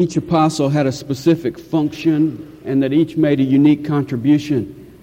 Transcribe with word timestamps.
Each 0.00 0.16
apostle 0.16 0.70
had 0.70 0.86
a 0.86 0.92
specific 0.92 1.58
function 1.58 2.58
and 2.64 2.82
that 2.82 2.90
each 2.90 3.18
made 3.18 3.38
a 3.38 3.42
unique 3.42 3.84
contribution. 3.84 4.96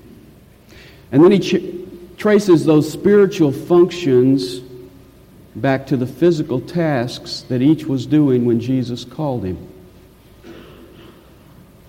And 1.12 1.24
then 1.24 1.32
he 1.32 1.40
ch- 1.40 2.18
traces 2.18 2.66
those 2.66 2.92
spiritual 2.92 3.52
functions 3.52 4.60
back 5.56 5.86
to 5.88 5.98
the 5.98 6.08
physical 6.08 6.60
tasks 6.60 7.42
that 7.48 7.62
each 7.62 7.86
was 7.86 8.08
doing 8.08 8.46
when 8.46 8.60
Jesus 8.60 9.06
called 9.06 9.46
him. 9.46 9.68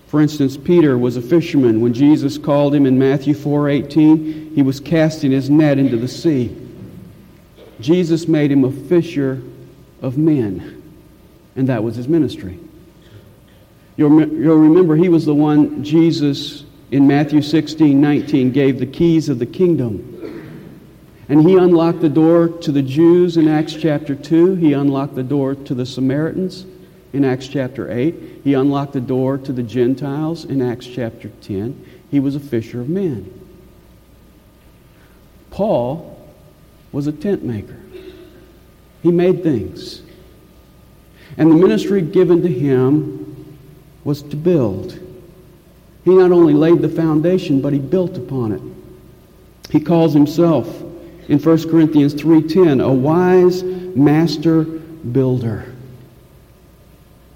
For 0.05 0.21
instance, 0.21 0.55
Peter 0.55 0.95
was 0.95 1.17
a 1.17 1.21
fisherman. 1.23 1.81
When 1.81 1.95
Jesus 1.95 2.37
called 2.37 2.75
him 2.75 2.85
in 2.85 2.99
Matthew 2.99 3.33
4:18, 3.33 4.51
he 4.53 4.61
was 4.61 4.79
casting 4.79 5.31
his 5.31 5.49
net 5.49 5.79
into 5.79 5.97
the 5.97 6.07
sea. 6.07 6.55
Jesus 7.81 8.27
made 8.27 8.51
him 8.51 8.63
a 8.65 8.71
fisher 8.71 9.41
of 9.99 10.15
men, 10.15 10.83
and 11.55 11.67
that 11.69 11.83
was 11.83 11.95
his 11.95 12.07
ministry. 12.07 12.59
You'll, 13.99 14.29
you'll 14.29 14.55
remember 14.55 14.95
he 14.95 15.09
was 15.09 15.25
the 15.25 15.35
one 15.35 15.83
Jesus 15.83 16.63
in 16.89 17.05
Matthew 17.05 17.41
16, 17.41 17.99
19 17.99 18.53
gave 18.53 18.79
the 18.79 18.85
keys 18.85 19.27
of 19.27 19.39
the 19.39 19.45
kingdom. 19.45 20.15
And 21.27 21.41
he 21.41 21.57
unlocked 21.57 21.99
the 21.99 22.07
door 22.07 22.47
to 22.47 22.71
the 22.71 22.81
Jews 22.81 23.35
in 23.35 23.49
Acts 23.49 23.73
chapter 23.73 24.15
2. 24.15 24.55
He 24.55 24.71
unlocked 24.71 25.15
the 25.15 25.23
door 25.23 25.53
to 25.53 25.75
the 25.75 25.85
Samaritans 25.85 26.65
in 27.11 27.25
Acts 27.25 27.49
chapter 27.49 27.91
8. 27.91 28.39
He 28.41 28.53
unlocked 28.53 28.93
the 28.93 29.01
door 29.01 29.37
to 29.37 29.51
the 29.51 29.63
Gentiles 29.63 30.45
in 30.45 30.61
Acts 30.61 30.87
chapter 30.87 31.27
10. 31.41 31.85
He 32.09 32.21
was 32.21 32.37
a 32.37 32.39
fisher 32.39 32.79
of 32.79 32.87
men. 32.87 33.29
Paul 35.51 36.25
was 36.93 37.07
a 37.07 37.11
tent 37.11 37.43
maker. 37.43 37.75
He 39.03 39.11
made 39.11 39.43
things. 39.43 40.03
And 41.35 41.51
the 41.51 41.55
ministry 41.55 42.01
given 42.01 42.41
to 42.43 42.47
him 42.47 43.18
was 44.03 44.21
to 44.23 44.35
build. 44.35 44.99
He 46.05 46.11
not 46.11 46.31
only 46.31 46.53
laid 46.53 46.81
the 46.81 46.89
foundation, 46.89 47.61
but 47.61 47.73
he 47.73 47.79
built 47.79 48.17
upon 48.17 48.51
it. 48.53 48.61
He 49.71 49.79
calls 49.79 50.13
himself 50.13 50.83
in 51.27 51.39
1 51.39 51.69
Corinthians 51.69 52.13
3:10 52.13 52.81
a 52.81 52.91
wise 52.91 53.63
master 53.63 54.63
builder. 54.63 55.65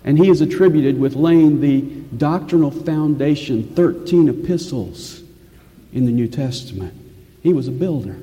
And 0.04 0.18
he 0.18 0.30
is 0.30 0.42
attributed 0.42 1.00
with 1.00 1.16
laying 1.16 1.62
the 1.62 1.82
doctrinal 2.18 2.72
foundation, 2.72 3.64
13 3.76 4.28
epistles 4.28 5.22
in 5.94 6.06
the 6.06 6.12
New 6.12 6.28
Testament. 6.28 6.94
He 7.42 7.54
was 7.54 7.68
a 7.68 7.72
builder. 7.72 8.18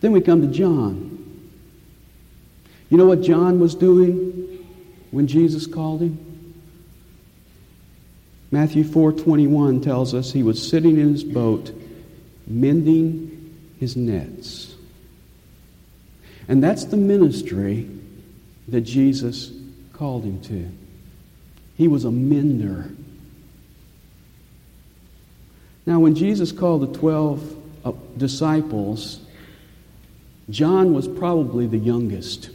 Then 0.00 0.12
we 0.12 0.20
come 0.20 0.42
to 0.42 0.48
John. 0.48 1.18
You 2.90 2.98
know 2.98 3.06
what 3.06 3.22
John 3.22 3.60
was 3.60 3.74
doing 3.74 4.41
when 5.12 5.28
Jesus 5.28 5.68
called 5.68 6.00
him? 6.00 6.18
Matthew 8.50 8.82
4:21 8.82 9.80
tells 9.80 10.12
us 10.12 10.32
he 10.32 10.42
was 10.42 10.60
sitting 10.68 10.98
in 10.98 11.12
his 11.12 11.22
boat 11.22 11.72
mending 12.46 13.54
his 13.78 13.96
nets. 13.96 14.74
And 16.48 16.62
that's 16.62 16.84
the 16.86 16.96
ministry 16.96 17.88
that 18.68 18.82
Jesus 18.82 19.50
called 19.92 20.24
him 20.24 20.40
to. 20.42 20.68
He 21.76 21.88
was 21.88 22.04
a 22.04 22.10
mender. 22.10 22.90
Now, 25.86 26.00
when 26.00 26.14
Jesus 26.14 26.52
called 26.52 26.82
the 26.82 26.98
12 26.98 27.56
uh, 27.84 27.92
disciples, 28.16 29.20
John 30.50 30.92
was 30.92 31.08
probably 31.08 31.66
the 31.66 31.78
youngest. 31.78 32.50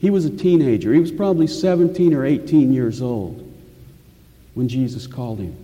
He 0.00 0.08
was 0.10 0.24
a 0.24 0.30
teenager. 0.30 0.94
He 0.94 1.00
was 1.00 1.12
probably 1.12 1.46
17 1.46 2.14
or 2.14 2.24
18 2.24 2.72
years 2.72 3.02
old 3.02 3.46
when 4.54 4.68
Jesus 4.68 5.06
called 5.06 5.38
him. 5.38 5.56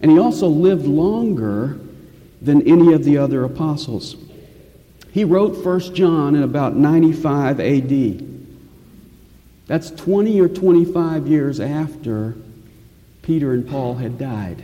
And 0.00 0.10
he 0.10 0.18
also 0.18 0.48
lived 0.48 0.86
longer 0.86 1.78
than 2.40 2.62
any 2.68 2.92
of 2.92 3.04
the 3.04 3.18
other 3.18 3.44
apostles. 3.44 4.16
He 5.12 5.24
wrote 5.24 5.64
1 5.64 5.94
John 5.94 6.36
in 6.36 6.42
about 6.42 6.76
95 6.76 7.58
AD. 7.58 8.24
That's 9.66 9.90
20 9.90 10.40
or 10.40 10.48
25 10.48 11.26
years 11.26 11.58
after 11.58 12.36
Peter 13.22 13.54
and 13.54 13.66
Paul 13.66 13.94
had 13.94 14.18
died. 14.18 14.62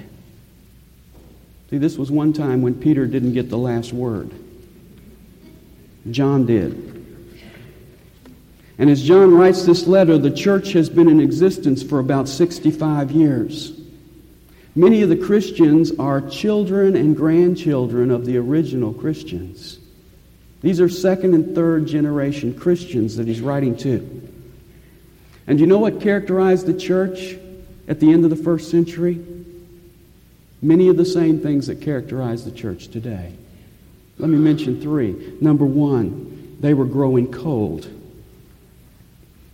See, 1.71 1.78
this 1.78 1.97
was 1.97 2.10
one 2.10 2.32
time 2.32 2.62
when 2.62 2.75
Peter 2.75 3.06
didn't 3.06 3.32
get 3.32 3.49
the 3.49 3.59
last 3.59 3.93
word. 3.93 4.32
John 6.10 6.47
did. 6.47 7.00
And 8.81 8.89
as 8.89 9.03
John 9.03 9.35
writes 9.35 9.67
this 9.67 9.87
letter, 9.87 10.17
the 10.17 10.31
church 10.31 10.73
has 10.73 10.89
been 10.89 11.07
in 11.07 11.21
existence 11.21 11.83
for 11.83 11.99
about 11.99 12.31
65 12.31 13.11
years. 13.11 13.79
Many 14.75 15.03
of 15.03 15.11
the 15.11 15.19
Christians 15.19 15.93
are 15.99 16.23
children 16.23 16.97
and 16.97 17.15
grandchildren 17.15 18.11
of 18.11 18.25
the 18.25 18.39
original 18.39 18.95
Christians. 18.95 19.79
These 20.63 20.81
are 20.81 20.89
second 20.89 21.35
and 21.35 21.55
third 21.55 21.89
generation 21.89 22.59
Christians 22.59 23.17
that 23.17 23.29
he's 23.29 23.43
writing 23.43 23.77
to. 23.79 24.33
And 25.47 25.61
you 25.61 25.67
know 25.67 25.79
what 25.79 26.01
characterized 26.01 26.65
the 26.65 26.73
church 26.73 27.37
at 27.87 28.01
the 28.01 28.11
end 28.11 28.25
of 28.25 28.31
the 28.31 28.43
first 28.43 28.71
century? 28.71 29.23
Many 30.62 30.89
of 30.89 30.97
the 30.97 31.05
same 31.05 31.41
things 31.41 31.67
that 31.67 31.83
characterize 31.83 32.47
the 32.47 32.51
church 32.51 32.89
today. 32.89 33.35
Let 34.17 34.31
me 34.31 34.39
mention 34.39 34.81
three. 34.81 35.37
Number 35.39 35.67
one, 35.67 36.57
they 36.61 36.73
were 36.73 36.87
growing 36.87 37.31
cold. 37.31 38.00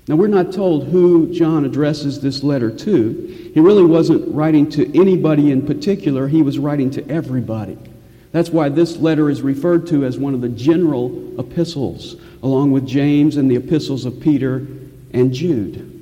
Now, 0.09 0.15
we're 0.15 0.28
not 0.28 0.53
told 0.53 0.87
who 0.87 1.33
John 1.34 1.65
addresses 1.65 2.21
this 2.21 2.44
letter 2.44 2.71
to. 2.71 3.50
He 3.53 3.59
really 3.59 3.84
wasn't 3.84 4.33
writing 4.33 4.71
to 4.71 4.99
anybody 4.99 5.50
in 5.50 5.67
particular, 5.67 6.28
he 6.28 6.43
was 6.43 6.61
writing 6.61 6.91
to 6.93 7.09
everybody. 7.11 7.77
That's 8.31 8.50
why 8.50 8.69
this 8.69 8.99
letter 8.99 9.31
is 9.31 9.43
referred 9.43 9.87
to 9.89 10.05
as 10.05 10.19
one 10.19 10.34
of 10.34 10.43
the 10.43 10.49
general 10.49 11.41
epistles, 11.41 12.16
along 12.43 12.71
with 12.71 12.87
James 12.87 13.37
and 13.37 13.50
the 13.50 13.56
epistles 13.56 14.05
of 14.05 14.21
Peter 14.21 14.66
and 15.12 15.33
Jude. 15.33 15.93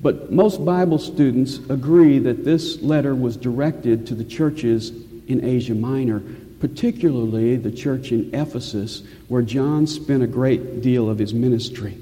But 0.00 0.32
most 0.32 0.64
Bible 0.64 0.98
students 0.98 1.58
agree 1.68 2.18
that 2.20 2.44
this 2.44 2.80
letter 2.80 3.14
was 3.14 3.36
directed 3.36 4.06
to 4.06 4.14
the 4.14 4.24
churches 4.24 4.90
in 5.28 5.44
Asia 5.44 5.74
Minor, 5.74 6.22
particularly 6.58 7.56
the 7.56 7.70
church 7.70 8.10
in 8.10 8.34
Ephesus, 8.34 9.02
where 9.28 9.42
John 9.42 9.86
spent 9.86 10.22
a 10.22 10.26
great 10.26 10.80
deal 10.80 11.08
of 11.08 11.18
his 11.18 11.34
ministry. 11.34 11.98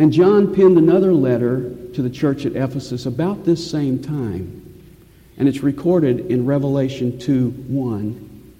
And 0.00 0.14
John 0.14 0.54
penned 0.54 0.78
another 0.78 1.12
letter 1.12 1.76
to 1.92 2.00
the 2.00 2.08
church 2.08 2.46
at 2.46 2.56
Ephesus 2.56 3.04
about 3.04 3.44
this 3.44 3.70
same 3.70 4.02
time. 4.02 4.82
And 5.36 5.46
it's 5.46 5.60
recorded 5.60 6.30
in 6.30 6.46
Revelation 6.46 7.18
2 7.18 7.50
1. 7.50 8.52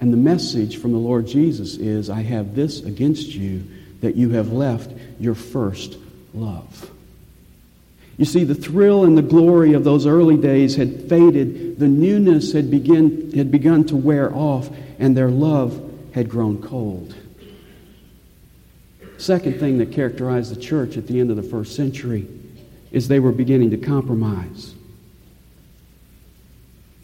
And 0.00 0.10
the 0.10 0.16
message 0.16 0.78
from 0.78 0.92
the 0.92 0.98
Lord 0.98 1.26
Jesus 1.26 1.76
is 1.76 2.08
I 2.08 2.22
have 2.22 2.54
this 2.54 2.80
against 2.80 3.34
you, 3.34 3.64
that 4.00 4.16
you 4.16 4.30
have 4.30 4.52
left 4.52 4.90
your 5.20 5.34
first 5.34 5.98
love. 6.32 6.90
You 8.16 8.24
see, 8.24 8.44
the 8.44 8.54
thrill 8.54 9.04
and 9.04 9.18
the 9.18 9.22
glory 9.22 9.74
of 9.74 9.84
those 9.84 10.06
early 10.06 10.38
days 10.38 10.76
had 10.76 11.10
faded. 11.10 11.78
The 11.78 11.88
newness 11.88 12.54
had, 12.54 12.70
begin, 12.70 13.32
had 13.36 13.50
begun 13.50 13.84
to 13.88 13.96
wear 13.96 14.34
off, 14.34 14.70
and 14.98 15.14
their 15.14 15.28
love 15.28 15.92
had 16.14 16.30
grown 16.30 16.62
cold. 16.62 17.14
Second 19.24 19.58
thing 19.58 19.78
that 19.78 19.90
characterized 19.90 20.54
the 20.54 20.60
church 20.60 20.98
at 20.98 21.06
the 21.06 21.18
end 21.18 21.30
of 21.30 21.36
the 21.36 21.42
first 21.42 21.74
century 21.74 22.28
is 22.92 23.08
they 23.08 23.20
were 23.20 23.32
beginning 23.32 23.70
to 23.70 23.78
compromise. 23.78 24.74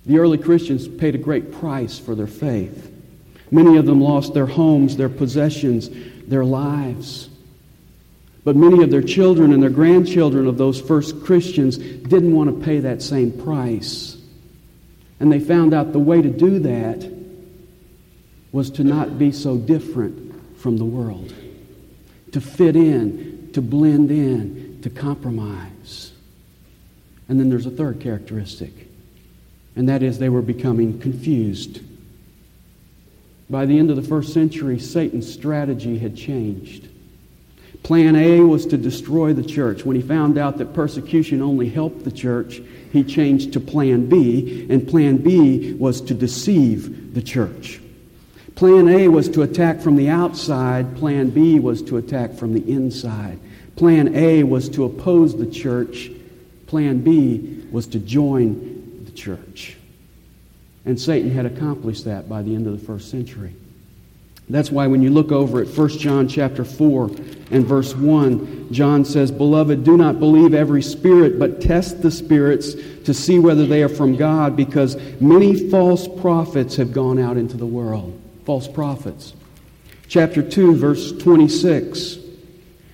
The 0.05 0.19
early 0.19 0.37
Christians 0.37 0.87
paid 0.87 1.15
a 1.15 1.19
great 1.19 1.51
price 1.51 1.99
for 1.99 2.15
their 2.15 2.27
faith. 2.27 2.93
Many 3.51 3.79
of 3.79 3.87
them 3.87 4.03
lost 4.03 4.35
their 4.35 4.45
homes, 4.45 4.99
their 4.99 5.09
possessions, 5.09 5.89
their 6.29 6.45
lives. 6.45 7.31
But 8.45 8.55
many 8.55 8.83
of 8.83 8.91
their 8.91 9.01
children 9.01 9.55
and 9.55 9.63
their 9.63 9.71
grandchildren 9.71 10.47
of 10.47 10.59
those 10.59 10.79
first 10.79 11.25
Christians 11.25 11.79
didn't 11.79 12.35
want 12.35 12.51
to 12.51 12.67
pay 12.67 12.81
that 12.81 13.01
same 13.01 13.33
price. 13.33 14.19
And 15.21 15.33
they 15.33 15.41
found 15.41 15.73
out 15.73 15.95
the 15.95 15.99
way 15.99 16.21
to 16.21 16.29
do 16.29 16.59
that 16.59 17.11
was 18.53 18.69
to 18.73 18.85
not 18.85 19.19
be 19.19 19.33
so 19.33 19.57
different 19.57 20.59
from 20.59 20.77
the 20.77 20.85
world 20.85 21.33
to 22.33 22.41
fit 22.41 22.77
in, 22.77 23.51
to 23.53 23.61
blend 23.61 24.11
in, 24.11 24.81
to 24.83 24.91
compromise. 24.91 26.13
And 27.29 27.39
then 27.39 27.49
there's 27.49 27.67
a 27.67 27.71
third 27.71 28.01
characteristic, 28.01 28.73
and 29.77 29.89
that 29.89 30.03
is 30.03 30.19
they 30.19 30.29
were 30.29 30.43
becoming 30.43 30.99
confused. 31.01 31.81
By 33.49 33.67
the 33.67 33.79
end 33.79 33.91
of 33.91 33.97
the 33.97 34.03
first 34.03 34.33
century, 34.33 34.79
Satan's 34.79 35.33
strategy 35.33 35.99
had 35.99 36.17
changed. 36.17 36.89
Plan 37.83 38.15
A 38.15 38.41
was 38.41 38.67
to 38.67 38.77
destroy 38.77 39.33
the 39.33 39.43
church. 39.43 39.85
When 39.85 39.97
he 39.97 40.03
found 40.03 40.39
out 40.39 40.59
that 40.59 40.75
persecution 40.75 41.41
only 41.41 41.69
helped 41.69 42.05
the 42.05 42.13
church, 42.13 42.61
he 42.93 43.03
changed 43.03 43.53
to 43.55 43.61
Plan 43.61 44.09
B, 44.09 44.67
and 44.69 44.87
Plan 44.87 45.17
B 45.17 45.75
was 45.75 46.01
to 46.03 46.15
deceive 46.15 47.15
the 47.15 47.23
church. 47.23 47.81
Plan 48.61 48.89
A 48.91 49.09
was 49.09 49.27
to 49.31 49.41
attack 49.41 49.81
from 49.81 49.97
the 49.97 50.11
outside, 50.11 50.95
Plan 50.99 51.31
B 51.31 51.59
was 51.59 51.81
to 51.85 51.97
attack 51.97 52.35
from 52.35 52.53
the 52.53 52.71
inside. 52.71 53.41
Plan 53.75 54.15
A 54.15 54.43
was 54.43 54.69
to 54.69 54.85
oppose 54.85 55.35
the 55.35 55.47
church, 55.47 56.11
Plan 56.67 57.01
B 57.01 57.65
was 57.73 57.87
to 57.87 57.99
join 57.99 59.03
the 59.07 59.13
church. 59.13 59.79
And 60.85 61.01
Satan 61.01 61.31
had 61.31 61.47
accomplished 61.47 62.05
that 62.05 62.29
by 62.29 62.43
the 62.43 62.55
end 62.55 62.67
of 62.67 62.79
the 62.79 62.87
first 62.87 63.11
century. 63.11 63.55
That's 64.51 64.71
why 64.71 64.89
when 64.89 65.01
you 65.01 65.09
look 65.09 65.33
over 65.33 65.63
at 65.63 65.69
1 65.69 65.89
John 65.97 66.29
chapter 66.29 66.63
4 66.63 67.07
and 67.53 67.65
verse 67.65 67.97
1, 67.97 68.75
John 68.75 69.07
says, 69.07 69.31
Beloved, 69.31 69.85
do 69.85 69.97
not 69.97 70.21
believe 70.21 70.53
every 70.53 70.83
spirit, 70.83 71.39
but 71.39 71.63
test 71.63 72.03
the 72.03 72.11
spirits 72.11 72.75
to 73.05 73.15
see 73.15 73.39
whether 73.39 73.65
they 73.65 73.83
are 73.83 73.89
from 73.89 74.17
God, 74.17 74.55
because 74.55 74.99
many 75.19 75.71
false 75.71 76.07
prophets 76.21 76.77
have 76.77 76.93
gone 76.93 77.19
out 77.19 77.39
into 77.39 77.57
the 77.57 77.65
world. 77.65 78.20
False 78.51 78.67
prophets. 78.67 79.33
Chapter 80.09 80.43
2, 80.43 80.75
verse 80.75 81.13
26. 81.13 82.19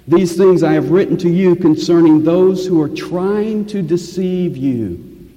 These 0.07 0.37
things 0.37 0.63
I 0.63 0.75
have 0.75 0.91
written 0.91 1.17
to 1.17 1.31
you 1.31 1.57
concerning 1.57 2.25
those 2.25 2.67
who 2.67 2.83
are 2.83 2.91
trying 2.91 3.65
to 3.69 3.81
deceive 3.81 4.55
you. 4.55 5.33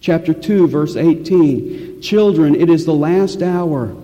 Chapter 0.00 0.34
2, 0.34 0.66
verse 0.66 0.96
18. 0.96 2.02
Children, 2.02 2.56
it 2.56 2.68
is 2.68 2.84
the 2.84 2.92
last 2.92 3.42
hour. 3.42 3.96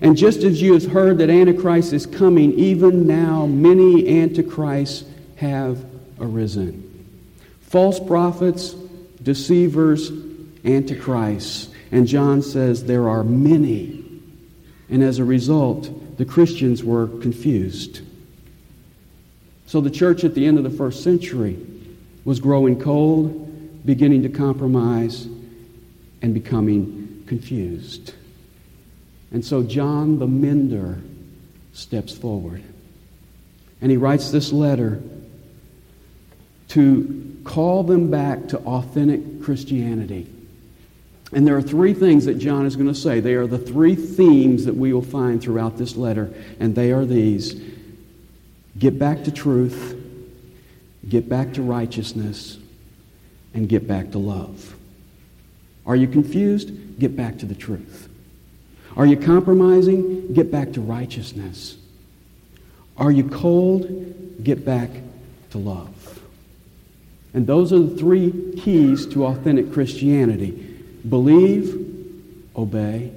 And 0.00 0.16
just 0.16 0.44
as 0.44 0.62
you 0.62 0.74
have 0.74 0.86
heard 0.86 1.18
that 1.18 1.28
Antichrist 1.28 1.92
is 1.92 2.06
coming, 2.06 2.52
even 2.52 3.04
now 3.04 3.46
many 3.46 4.22
Antichrists 4.22 5.08
have 5.38 5.84
arisen. 6.20 6.86
False 7.62 7.98
prophets, 7.98 8.74
deceivers, 9.24 10.12
Antichrists. 10.64 11.74
And 11.90 12.06
John 12.06 12.42
says 12.42 12.84
there 12.84 13.08
are 13.08 13.24
many. 13.24 13.99
And 14.90 15.02
as 15.02 15.18
a 15.18 15.24
result, 15.24 16.18
the 16.18 16.24
Christians 16.24 16.82
were 16.82 17.06
confused. 17.06 18.00
So 19.66 19.80
the 19.80 19.90
church 19.90 20.24
at 20.24 20.34
the 20.34 20.46
end 20.46 20.58
of 20.58 20.64
the 20.64 20.70
first 20.70 21.04
century 21.04 21.56
was 22.24 22.40
growing 22.40 22.80
cold, 22.80 23.86
beginning 23.86 24.22
to 24.24 24.28
compromise, 24.28 25.26
and 26.22 26.34
becoming 26.34 27.24
confused. 27.26 28.14
And 29.30 29.44
so 29.44 29.62
John 29.62 30.18
the 30.18 30.26
Mender 30.26 30.98
steps 31.72 32.16
forward. 32.16 32.62
And 33.80 33.90
he 33.90 33.96
writes 33.96 34.30
this 34.30 34.52
letter 34.52 35.00
to 36.68 37.38
call 37.44 37.84
them 37.84 38.10
back 38.10 38.48
to 38.48 38.58
authentic 38.58 39.42
Christianity. 39.42 40.26
And 41.32 41.46
there 41.46 41.56
are 41.56 41.62
three 41.62 41.94
things 41.94 42.24
that 42.24 42.38
John 42.38 42.66
is 42.66 42.74
going 42.74 42.88
to 42.88 42.94
say. 42.94 43.20
They 43.20 43.34
are 43.34 43.46
the 43.46 43.58
three 43.58 43.94
themes 43.94 44.64
that 44.64 44.74
we 44.74 44.92
will 44.92 45.02
find 45.02 45.40
throughout 45.40 45.76
this 45.76 45.96
letter, 45.96 46.32
and 46.58 46.74
they 46.74 46.92
are 46.92 47.04
these 47.04 47.60
get 48.78 48.98
back 48.98 49.24
to 49.24 49.30
truth, 49.30 49.96
get 51.08 51.28
back 51.28 51.52
to 51.54 51.62
righteousness, 51.62 52.58
and 53.54 53.68
get 53.68 53.86
back 53.86 54.10
to 54.12 54.18
love. 54.18 54.74
Are 55.86 55.96
you 55.96 56.08
confused? 56.08 56.98
Get 56.98 57.16
back 57.16 57.38
to 57.38 57.46
the 57.46 57.54
truth. 57.54 58.08
Are 58.96 59.06
you 59.06 59.16
compromising? 59.16 60.32
Get 60.32 60.50
back 60.50 60.72
to 60.72 60.80
righteousness. 60.80 61.76
Are 62.96 63.10
you 63.10 63.28
cold? 63.28 64.42
Get 64.42 64.64
back 64.64 64.90
to 65.50 65.58
love. 65.58 66.22
And 67.32 67.46
those 67.46 67.72
are 67.72 67.78
the 67.78 67.96
three 67.96 68.54
keys 68.58 69.06
to 69.06 69.26
authentic 69.26 69.72
Christianity 69.72 70.69
believe, 71.08 71.74
obey, 72.56 73.12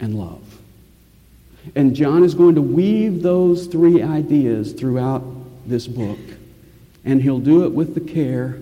and 0.00 0.14
love. 0.14 0.42
And 1.76 1.94
John 1.94 2.24
is 2.24 2.34
going 2.34 2.56
to 2.56 2.62
weave 2.62 3.22
those 3.22 3.66
three 3.66 4.02
ideas 4.02 4.72
throughout 4.72 5.22
this 5.66 5.86
book. 5.86 6.18
And 7.04 7.22
he'll 7.22 7.38
do 7.38 7.64
it 7.64 7.72
with 7.72 7.94
the 7.94 8.00
care 8.00 8.58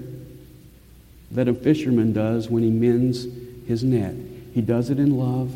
that 1.30 1.48
a 1.48 1.54
fisherman 1.54 2.12
does 2.12 2.48
when 2.50 2.62
he 2.62 2.70
mends 2.70 3.26
his 3.66 3.84
net. 3.84 4.14
He 4.52 4.60
does 4.60 4.90
it 4.90 4.98
in 4.98 5.16
love 5.16 5.50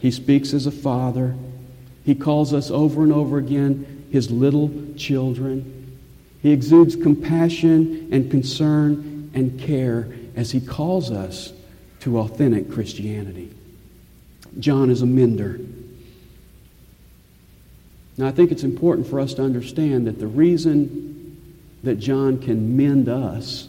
he 0.00 0.10
speaks 0.10 0.54
as 0.54 0.66
a 0.66 0.70
father. 0.70 1.36
He 2.04 2.14
calls 2.14 2.54
us 2.54 2.70
over 2.70 3.02
and 3.02 3.12
over 3.12 3.38
again 3.38 4.06
his 4.10 4.30
little 4.30 4.70
children. 4.96 5.98
He 6.42 6.52
exudes 6.52 6.96
compassion 6.96 8.08
and 8.10 8.30
concern 8.30 9.30
and 9.34 9.60
care 9.60 10.08
as 10.34 10.50
he 10.50 10.60
calls 10.60 11.10
us 11.10 11.52
to 12.00 12.18
authentic 12.18 12.70
Christianity. 12.70 13.50
John 14.58 14.90
is 14.90 15.02
a 15.02 15.06
mender. 15.06 15.60
Now, 18.16 18.26
I 18.26 18.32
think 18.32 18.52
it's 18.52 18.64
important 18.64 19.06
for 19.06 19.20
us 19.20 19.34
to 19.34 19.42
understand 19.42 20.06
that 20.06 20.18
the 20.18 20.26
reason 20.26 21.56
that 21.82 21.96
John 21.96 22.38
can 22.38 22.76
mend 22.76 23.08
us 23.08 23.68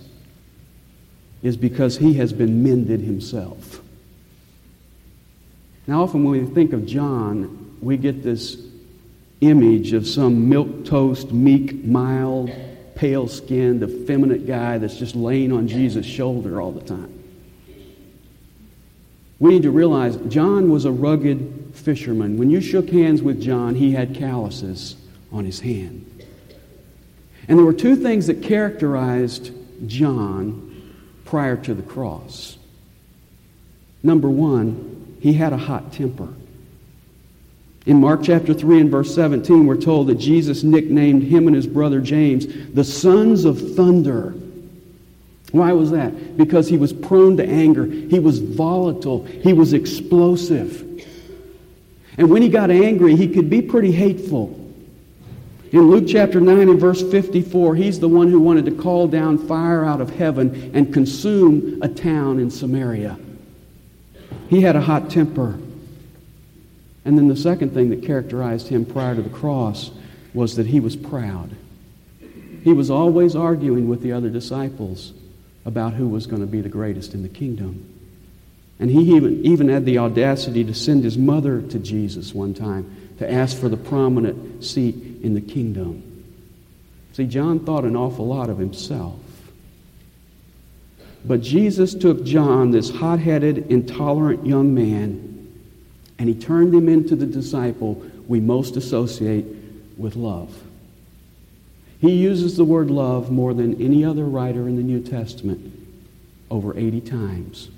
is 1.43 1.55
because 1.57 1.97
he 1.97 2.13
has 2.15 2.33
been 2.33 2.63
mended 2.63 2.99
himself. 2.99 3.81
Now, 5.87 6.03
often 6.03 6.23
when 6.23 6.45
we 6.45 6.53
think 6.53 6.73
of 6.73 6.85
John, 6.85 7.77
we 7.81 7.97
get 7.97 8.23
this 8.23 8.57
image 9.41 9.93
of 9.93 10.07
some 10.07 10.49
milk 10.49 10.85
toast, 10.85 11.31
meek, 11.31 11.83
mild, 11.83 12.51
pale 12.95 13.27
skinned, 13.27 13.81
effeminate 13.81 14.45
guy 14.45 14.77
that's 14.77 14.97
just 14.97 15.15
laying 15.15 15.51
on 15.51 15.67
Jesus' 15.67 16.05
shoulder 16.05 16.61
all 16.61 16.71
the 16.71 16.81
time. 16.81 17.20
We 19.41 19.49
need 19.49 19.63
to 19.63 19.71
realize 19.71 20.17
John 20.27 20.69
was 20.69 20.85
a 20.85 20.91
rugged 20.91 21.71
fisherman. 21.73 22.37
When 22.37 22.51
you 22.51 22.61
shook 22.61 22.91
hands 22.91 23.23
with 23.23 23.41
John, 23.41 23.73
he 23.73 23.91
had 23.91 24.13
calluses 24.13 24.95
on 25.31 25.45
his 25.45 25.59
hand. 25.59 26.05
And 27.47 27.57
there 27.57 27.65
were 27.65 27.73
two 27.73 27.95
things 27.95 28.27
that 28.27 28.43
characterized 28.43 29.51
John 29.87 30.93
prior 31.25 31.57
to 31.57 31.73
the 31.73 31.81
cross. 31.81 32.59
Number 34.03 34.29
one, 34.29 35.17
he 35.19 35.33
had 35.33 35.53
a 35.53 35.57
hot 35.57 35.91
temper. 35.91 36.29
In 37.87 37.99
Mark 37.99 38.21
chapter 38.21 38.53
3 38.53 38.81
and 38.81 38.91
verse 38.91 39.15
17, 39.15 39.65
we're 39.65 39.75
told 39.75 40.05
that 40.05 40.19
Jesus 40.19 40.61
nicknamed 40.61 41.23
him 41.23 41.47
and 41.47 41.55
his 41.55 41.65
brother 41.65 41.99
James 41.99 42.45
the 42.75 42.83
sons 42.83 43.45
of 43.45 43.75
thunder. 43.75 44.35
Why 45.51 45.73
was 45.73 45.91
that? 45.91 46.37
Because 46.37 46.67
he 46.67 46.77
was 46.77 46.93
prone 46.93 47.37
to 47.37 47.45
anger. 47.45 47.85
He 47.85 48.19
was 48.19 48.39
volatile. 48.39 49.25
He 49.25 49.53
was 49.53 49.73
explosive. 49.73 50.87
And 52.17 52.29
when 52.29 52.41
he 52.41 52.49
got 52.49 52.71
angry, 52.71 53.15
he 53.15 53.27
could 53.27 53.49
be 53.49 53.61
pretty 53.61 53.91
hateful. 53.91 54.57
In 55.71 55.89
Luke 55.89 56.05
chapter 56.07 56.41
9 56.41 56.69
and 56.69 56.79
verse 56.79 57.01
54, 57.01 57.75
he's 57.75 57.99
the 57.99 58.07
one 58.07 58.29
who 58.29 58.39
wanted 58.39 58.65
to 58.65 58.71
call 58.71 59.07
down 59.07 59.37
fire 59.37 59.85
out 59.85 60.01
of 60.01 60.09
heaven 60.09 60.71
and 60.73 60.93
consume 60.93 61.81
a 61.81 61.87
town 61.87 62.39
in 62.39 62.51
Samaria. 62.51 63.17
He 64.49 64.61
had 64.61 64.75
a 64.75 64.81
hot 64.81 65.09
temper. 65.09 65.57
And 67.03 67.17
then 67.17 67.29
the 67.29 67.37
second 67.37 67.73
thing 67.73 67.89
that 67.89 68.03
characterized 68.03 68.67
him 68.67 68.85
prior 68.85 69.15
to 69.15 69.21
the 69.21 69.29
cross 69.29 69.91
was 70.33 70.55
that 70.57 70.67
he 70.67 70.79
was 70.79 70.95
proud. 70.95 71.55
He 72.63 72.73
was 72.73 72.91
always 72.91 73.35
arguing 73.35 73.87
with 73.87 74.01
the 74.01 74.11
other 74.11 74.29
disciples 74.29 75.13
about 75.65 75.93
who 75.93 76.07
was 76.07 76.27
going 76.27 76.41
to 76.41 76.47
be 76.47 76.61
the 76.61 76.69
greatest 76.69 77.13
in 77.13 77.23
the 77.23 77.29
kingdom. 77.29 77.97
And 78.79 78.89
he 78.89 79.15
even, 79.15 79.45
even 79.45 79.69
had 79.69 79.85
the 79.85 79.99
audacity 79.99 80.63
to 80.63 80.73
send 80.73 81.03
his 81.03 81.17
mother 81.17 81.61
to 81.61 81.79
Jesus 81.79 82.33
one 82.33 82.53
time 82.53 83.13
to 83.19 83.31
ask 83.31 83.55
for 83.57 83.69
the 83.69 83.77
prominent 83.77 84.63
seat 84.63 84.95
in 85.21 85.35
the 85.35 85.41
kingdom. 85.41 86.25
See, 87.13 87.25
John 87.25 87.59
thought 87.59 87.83
an 87.83 87.95
awful 87.95 88.25
lot 88.25 88.49
of 88.49 88.57
himself. 88.57 89.19
But 91.23 91.41
Jesus 91.41 91.93
took 91.93 92.23
John, 92.23 92.71
this 92.71 92.89
hot 92.89 93.19
headed, 93.19 93.69
intolerant 93.69 94.45
young 94.45 94.73
man, 94.73 95.27
and 96.17 96.27
he 96.27 96.33
turned 96.33 96.73
him 96.73 96.89
into 96.89 97.15
the 97.15 97.27
disciple 97.27 98.03
we 98.27 98.39
most 98.39 98.77
associate 98.77 99.45
with 99.97 100.15
love. 100.15 100.51
He 102.01 102.13
uses 102.13 102.57
the 102.57 102.65
word 102.65 102.89
love 102.89 103.31
more 103.31 103.53
than 103.53 103.79
any 103.79 104.03
other 104.03 104.25
writer 104.25 104.67
in 104.67 104.75
the 104.75 104.81
New 104.81 105.01
Testament, 105.01 105.71
over 106.49 106.75
80 106.75 107.01
times. 107.01 107.69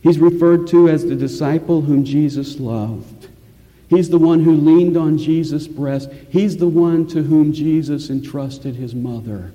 He's 0.00 0.20
referred 0.20 0.68
to 0.68 0.88
as 0.88 1.04
the 1.04 1.16
disciple 1.16 1.82
whom 1.82 2.04
Jesus 2.04 2.60
loved. 2.60 3.28
He's 3.88 4.08
the 4.08 4.18
one 4.18 4.40
who 4.40 4.52
leaned 4.52 4.96
on 4.96 5.18
Jesus' 5.18 5.66
breast. 5.66 6.08
He's 6.30 6.56
the 6.56 6.68
one 6.68 7.06
to 7.08 7.22
whom 7.22 7.52
Jesus 7.52 8.10
entrusted 8.10 8.76
his 8.76 8.94
mother 8.94 9.52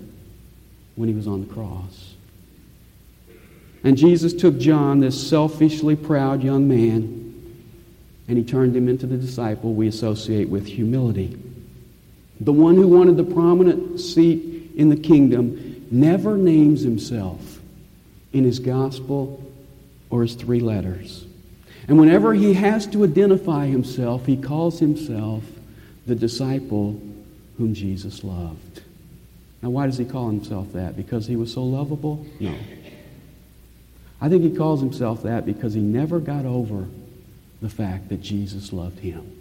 when 0.95 1.07
he 1.07 1.15
was 1.15 1.27
on 1.27 1.47
the 1.47 1.53
cross. 1.53 2.13
And 3.83 3.97
Jesus 3.97 4.33
took 4.33 4.57
John, 4.57 4.99
this 4.99 5.29
selfishly 5.29 5.95
proud 5.95 6.43
young 6.43 6.67
man, 6.67 7.23
and 8.27 8.37
he 8.37 8.43
turned 8.43 8.75
him 8.75 8.89
into 8.89 9.07
the 9.07 9.15
disciple 9.15 9.73
we 9.73 9.87
associate 9.87 10.49
with 10.49 10.65
humility. 10.65 11.37
The 12.39 12.53
one 12.53 12.75
who 12.75 12.87
wanted 12.87 13.17
the 13.17 13.23
prominent 13.23 13.99
seat 13.99 14.71
in 14.75 14.89
the 14.89 14.97
kingdom 14.97 15.87
never 15.89 16.37
names 16.37 16.81
himself 16.81 17.59
in 18.33 18.43
his 18.43 18.59
gospel 18.59 19.43
or 20.09 20.21
his 20.21 20.35
three 20.35 20.59
letters. 20.59 21.25
And 21.87 21.99
whenever 21.99 22.33
he 22.33 22.53
has 22.53 22.85
to 22.87 23.03
identify 23.03 23.67
himself, 23.67 24.25
he 24.25 24.37
calls 24.37 24.79
himself 24.79 25.43
the 26.05 26.15
disciple 26.15 27.01
whom 27.57 27.73
Jesus 27.73 28.23
loved. 28.23 28.81
Now, 29.61 29.69
why 29.69 29.87
does 29.87 29.97
he 29.97 30.05
call 30.05 30.27
himself 30.27 30.73
that? 30.73 30.95
Because 30.95 31.25
he 31.25 31.35
was 31.35 31.51
so 31.51 31.63
lovable? 31.63 32.25
No. 32.39 32.53
I 34.21 34.29
think 34.29 34.43
he 34.43 34.55
calls 34.55 34.79
himself 34.79 35.23
that 35.23 35.45
because 35.45 35.73
he 35.73 35.81
never 35.81 36.19
got 36.19 36.45
over 36.45 36.87
the 37.61 37.69
fact 37.69 38.09
that 38.09 38.21
Jesus 38.21 38.71
loved 38.73 38.99
him. 38.99 39.36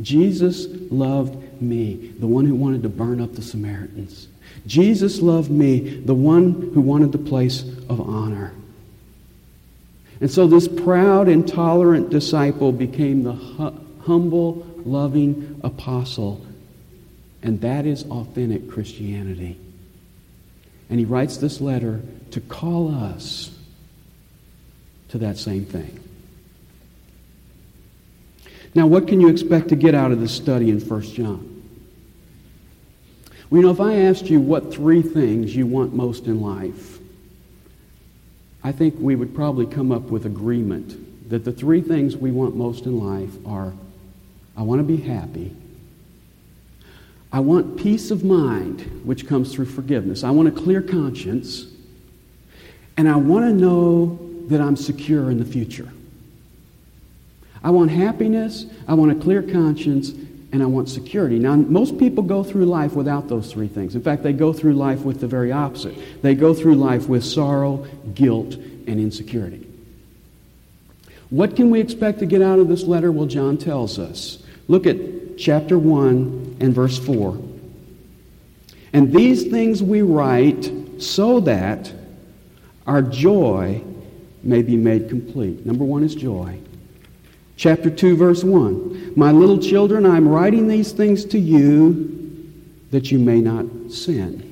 Jesus 0.00 0.66
loved 0.90 1.60
me, 1.60 2.12
the 2.18 2.26
one 2.26 2.46
who 2.46 2.54
wanted 2.54 2.82
to 2.84 2.88
burn 2.88 3.20
up 3.20 3.34
the 3.34 3.42
Samaritans. 3.42 4.28
Jesus 4.66 5.20
loved 5.20 5.50
me, 5.50 5.80
the 5.80 6.14
one 6.14 6.70
who 6.74 6.80
wanted 6.80 7.12
the 7.12 7.18
place 7.18 7.62
of 7.88 8.00
honor. 8.00 8.52
And 10.20 10.30
so 10.30 10.46
this 10.46 10.68
proud 10.68 11.28
and 11.28 11.46
tolerant 11.46 12.10
disciple 12.10 12.72
became 12.72 13.22
the 13.22 13.32
hu- 13.32 13.80
humble, 14.02 14.66
loving 14.84 15.60
apostle. 15.62 16.44
And 17.42 17.60
that 17.60 17.86
is 17.86 18.04
authentic 18.04 18.68
Christianity. 18.68 19.58
And 20.90 20.98
he 20.98 21.04
writes 21.04 21.36
this 21.36 21.60
letter 21.60 22.00
to 22.32 22.40
call 22.40 22.94
us 22.94 23.50
to 25.10 25.18
that 25.18 25.38
same 25.38 25.64
thing. 25.64 26.00
Now, 28.78 28.86
what 28.86 29.08
can 29.08 29.20
you 29.20 29.26
expect 29.26 29.70
to 29.70 29.74
get 29.74 29.96
out 29.96 30.12
of 30.12 30.20
this 30.20 30.30
study 30.30 30.70
in 30.70 30.78
1 30.78 31.02
John? 31.02 31.64
Well, 33.50 33.60
you 33.60 33.66
know, 33.66 33.72
if 33.72 33.80
I 33.80 34.02
asked 34.02 34.26
you 34.26 34.40
what 34.40 34.72
three 34.72 35.02
things 35.02 35.56
you 35.56 35.66
want 35.66 35.94
most 35.94 36.26
in 36.26 36.40
life, 36.40 37.00
I 38.62 38.70
think 38.70 38.94
we 39.00 39.16
would 39.16 39.34
probably 39.34 39.66
come 39.66 39.90
up 39.90 40.02
with 40.02 40.26
agreement 40.26 41.28
that 41.28 41.44
the 41.44 41.50
three 41.50 41.80
things 41.80 42.16
we 42.16 42.30
want 42.30 42.54
most 42.54 42.84
in 42.86 43.00
life 43.00 43.32
are 43.44 43.72
I 44.56 44.62
want 44.62 44.78
to 44.78 44.84
be 44.84 45.02
happy. 45.02 45.56
I 47.32 47.40
want 47.40 47.78
peace 47.78 48.12
of 48.12 48.22
mind, 48.22 49.02
which 49.04 49.26
comes 49.26 49.52
through 49.52 49.66
forgiveness. 49.66 50.22
I 50.22 50.30
want 50.30 50.46
a 50.46 50.52
clear 50.52 50.82
conscience. 50.82 51.66
And 52.96 53.08
I 53.08 53.16
want 53.16 53.44
to 53.44 53.52
know 53.52 54.20
that 54.46 54.60
I'm 54.60 54.76
secure 54.76 55.32
in 55.32 55.38
the 55.38 55.44
future. 55.44 55.90
I 57.62 57.70
want 57.70 57.90
happiness, 57.90 58.66
I 58.86 58.94
want 58.94 59.12
a 59.12 59.14
clear 59.14 59.42
conscience, 59.42 60.10
and 60.52 60.62
I 60.62 60.66
want 60.66 60.88
security. 60.88 61.38
Now, 61.38 61.56
most 61.56 61.98
people 61.98 62.22
go 62.22 62.42
through 62.42 62.64
life 62.64 62.94
without 62.94 63.28
those 63.28 63.52
three 63.52 63.68
things. 63.68 63.94
In 63.94 64.02
fact, 64.02 64.22
they 64.22 64.32
go 64.32 64.52
through 64.52 64.74
life 64.74 65.00
with 65.00 65.20
the 65.20 65.26
very 65.26 65.52
opposite. 65.52 65.94
They 66.22 66.34
go 66.34 66.54
through 66.54 66.76
life 66.76 67.08
with 67.08 67.24
sorrow, 67.24 67.86
guilt, 68.14 68.54
and 68.54 68.88
insecurity. 68.88 69.66
What 71.30 71.56
can 71.56 71.70
we 71.70 71.80
expect 71.80 72.20
to 72.20 72.26
get 72.26 72.40
out 72.40 72.58
of 72.58 72.68
this 72.68 72.84
letter? 72.84 73.12
Well, 73.12 73.26
John 73.26 73.58
tells 73.58 73.98
us. 73.98 74.42
Look 74.68 74.86
at 74.86 74.96
chapter 75.36 75.78
1 75.78 76.56
and 76.60 76.74
verse 76.74 76.98
4. 76.98 77.38
And 78.94 79.12
these 79.12 79.48
things 79.48 79.82
we 79.82 80.00
write 80.02 80.72
so 80.98 81.40
that 81.40 81.92
our 82.86 83.02
joy 83.02 83.82
may 84.42 84.62
be 84.62 84.76
made 84.76 85.08
complete. 85.08 85.66
Number 85.66 85.84
one 85.84 86.02
is 86.02 86.14
joy. 86.14 86.58
Chapter 87.58 87.90
2, 87.90 88.16
verse 88.16 88.44
1. 88.44 89.14
My 89.16 89.32
little 89.32 89.58
children, 89.58 90.06
I'm 90.06 90.28
writing 90.28 90.68
these 90.68 90.92
things 90.92 91.24
to 91.26 91.40
you 91.40 92.14
that 92.92 93.10
you 93.10 93.18
may 93.18 93.40
not 93.40 93.66
sin. 93.90 94.44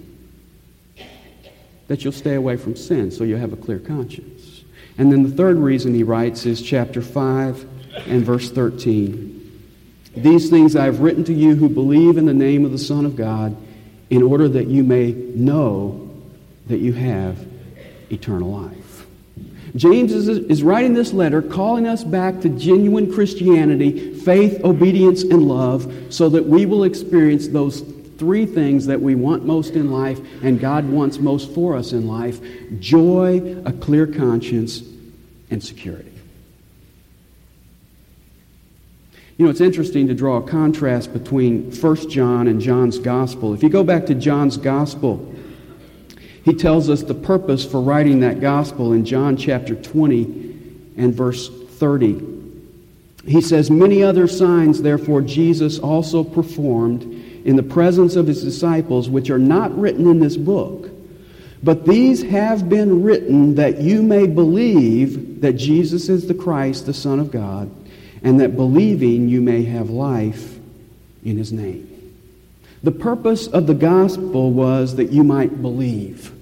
That 1.87 2.03
you'll 2.03 2.13
stay 2.13 2.35
away 2.35 2.57
from 2.57 2.75
sin 2.75 3.13
so 3.13 3.23
you'll 3.23 3.39
have 3.39 3.53
a 3.53 3.57
clear 3.57 3.79
conscience. 3.79 4.65
And 4.99 5.13
then 5.13 5.23
the 5.23 5.31
third 5.31 5.57
reason 5.57 5.95
he 5.95 6.03
writes 6.03 6.47
is 6.47 6.61
chapter 6.61 7.01
5 7.01 7.65
and 8.09 8.25
verse 8.25 8.51
13. 8.51 9.35
These 10.17 10.51
things 10.51 10.75
I 10.75 10.87
have 10.87 10.99
written 10.99 11.23
to 11.25 11.33
you 11.33 11.55
who 11.55 11.69
believe 11.69 12.19
in 12.19 12.27
the 12.27 12.35
name 12.35 12.65
of 12.65 12.73
the 12.73 12.79
Son 12.79 13.07
of 13.07 13.15
God, 13.15 13.57
in 14.11 14.23
order 14.23 14.49
that 14.49 14.67
you 14.67 14.83
may 14.83 15.13
know 15.13 16.11
that 16.67 16.79
you 16.79 16.93
have 16.93 17.39
eternal 18.11 18.51
life. 18.51 18.86
James 19.77 20.13
is, 20.13 20.29
is 20.29 20.63
writing 20.63 20.95
this 20.95 21.13
letter 21.13 21.43
calling 21.43 21.87
us 21.87 22.03
back 22.03 22.41
to 22.41 22.49
genuine 22.49 23.13
Christianity, 23.13 24.15
faith, 24.15 24.65
obedience, 24.65 25.23
and 25.23 25.47
love, 25.47 25.93
so 26.09 26.29
that 26.31 26.47
we 26.47 26.65
will 26.65 26.85
experience 26.85 27.49
those 27.49 27.83
three 28.19 28.47
things 28.47 28.87
that 28.87 29.01
we 29.01 29.15
want 29.15 29.45
most 29.45 29.75
in 29.75 29.93
life 29.93 30.19
and 30.43 30.59
God 30.59 30.89
wants 30.89 31.19
most 31.19 31.53
for 31.53 31.77
us 31.77 31.93
in 31.93 32.07
life 32.07 32.41
joy, 32.81 33.63
a 33.67 33.73
clear 33.73 34.07
conscience, 34.07 34.83
and 35.51 35.63
security. 35.63 36.13
You 39.37 39.45
know, 39.45 39.51
it's 39.51 39.61
interesting 39.61 40.09
to 40.09 40.15
draw 40.15 40.39
a 40.39 40.43
contrast 40.43 41.13
between 41.13 41.71
1 41.71 42.09
John 42.09 42.49
and 42.49 42.59
John's 42.59 42.99
Gospel. 42.99 43.53
If 43.53 43.63
you 43.63 43.69
go 43.69 43.85
back 43.85 44.07
to 44.07 44.15
John's 44.15 44.57
Gospel, 44.57 45.35
he 46.47 46.55
tells 46.55 46.89
us 46.89 47.03
the 47.03 47.13
purpose 47.13 47.65
for 47.65 47.81
writing 47.81 48.21
that 48.21 48.41
gospel 48.41 48.93
in 48.93 49.05
John 49.05 49.37
chapter 49.37 49.75
20 49.75 50.23
and 50.97 51.13
verse 51.13 51.49
30. 51.49 52.23
He 53.27 53.41
says, 53.41 53.69
Many 53.69 54.05
other 54.05 54.29
signs, 54.29 54.81
therefore, 54.81 55.23
Jesus 55.23 55.81
also 55.81 56.23
performed 56.23 57.03
in 57.45 57.57
the 57.57 57.65
presence 57.65 58.15
of 58.15 58.29
his 58.29 58.45
disciples, 58.45 59.11
which 59.11 59.29
are 59.29 59.41
not 59.41 59.77
written 59.77 60.07
in 60.07 60.21
this 60.21 60.37
book. 60.37 60.89
But 61.65 61.85
these 61.85 62.23
have 62.23 62.69
been 62.69 63.03
written 63.03 63.57
that 63.57 63.81
you 63.81 64.01
may 64.01 64.29
believe 64.29 65.41
that 65.41 65.55
Jesus 65.55 66.09
is 66.09 66.29
the 66.29 66.35
Christ, 66.35 66.87
the 66.87 66.95
Son 66.95 67.19
of 67.19 67.33
God, 67.33 67.69
and 68.23 68.39
that 68.39 68.55
believing 68.55 69.29
you 69.29 69.41
may 69.41 69.65
have 69.65 69.91
life 69.91 70.61
in 71.25 71.39
his 71.39 71.53
name. 71.53 71.93
The 72.85 72.93
purpose 72.93 73.49
of 73.49 73.67
the 73.67 73.75
gospel 73.75 74.53
was 74.53 74.95
that 74.95 75.11
you 75.11 75.25
might 75.25 75.61
believe. 75.61 76.35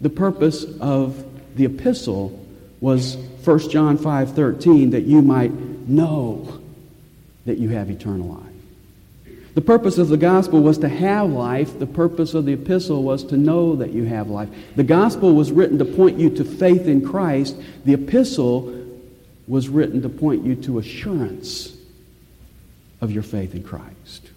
The 0.00 0.10
purpose 0.10 0.64
of 0.80 1.24
the 1.56 1.64
epistle 1.64 2.44
was 2.80 3.16
1 3.44 3.70
John 3.70 3.96
5:13 3.96 4.90
that 4.90 5.04
you 5.04 5.22
might 5.22 5.52
know 5.88 6.58
that 7.46 7.58
you 7.58 7.70
have 7.70 7.90
eternal 7.90 8.28
life. 8.28 8.42
The 9.54 9.62
purpose 9.62 9.96
of 9.96 10.08
the 10.08 10.18
gospel 10.18 10.60
was 10.60 10.76
to 10.78 10.88
have 10.88 11.30
life. 11.30 11.78
The 11.78 11.86
purpose 11.86 12.34
of 12.34 12.44
the 12.44 12.52
epistle 12.52 13.02
was 13.02 13.24
to 13.24 13.38
know 13.38 13.76
that 13.76 13.92
you 13.92 14.04
have 14.04 14.28
life. 14.28 14.50
The 14.74 14.84
gospel 14.84 15.34
was 15.34 15.50
written 15.50 15.78
to 15.78 15.84
point 15.86 16.18
you 16.18 16.28
to 16.30 16.44
faith 16.44 16.86
in 16.86 17.00
Christ. 17.00 17.56
The 17.86 17.94
epistle 17.94 18.74
was 19.48 19.70
written 19.70 20.02
to 20.02 20.10
point 20.10 20.44
you 20.44 20.56
to 20.56 20.78
assurance 20.78 21.74
of 23.00 23.12
your 23.12 23.22
faith 23.22 23.54
in 23.54 23.62
Christ. 23.62 24.30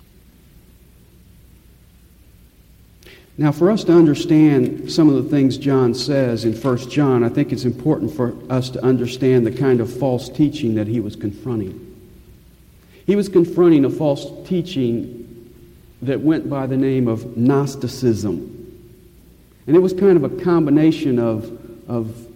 Now, 3.39 3.53
for 3.53 3.71
us 3.71 3.85
to 3.85 3.93
understand 3.93 4.91
some 4.91 5.07
of 5.07 5.23
the 5.23 5.29
things 5.29 5.57
John 5.57 5.93
says 5.93 6.43
in 6.43 6.51
1 6.51 6.77
John, 6.89 7.23
I 7.23 7.29
think 7.29 7.53
it's 7.53 7.63
important 7.63 8.13
for 8.13 8.35
us 8.49 8.69
to 8.71 8.83
understand 8.83 9.47
the 9.47 9.51
kind 9.51 9.79
of 9.79 9.89
false 9.97 10.27
teaching 10.27 10.75
that 10.75 10.87
he 10.87 10.99
was 10.99 11.15
confronting. 11.15 11.85
He 13.05 13.15
was 13.15 13.29
confronting 13.29 13.85
a 13.85 13.89
false 13.89 14.27
teaching 14.45 15.55
that 16.01 16.19
went 16.19 16.49
by 16.49 16.67
the 16.67 16.75
name 16.75 17.07
of 17.07 17.37
Gnosticism. 17.37 18.83
And 19.67 19.73
it 19.73 19.79
was 19.79 19.93
kind 19.93 20.21
of 20.21 20.25
a 20.25 20.43
combination 20.43 21.17
of, 21.17 21.89
of 21.89 22.27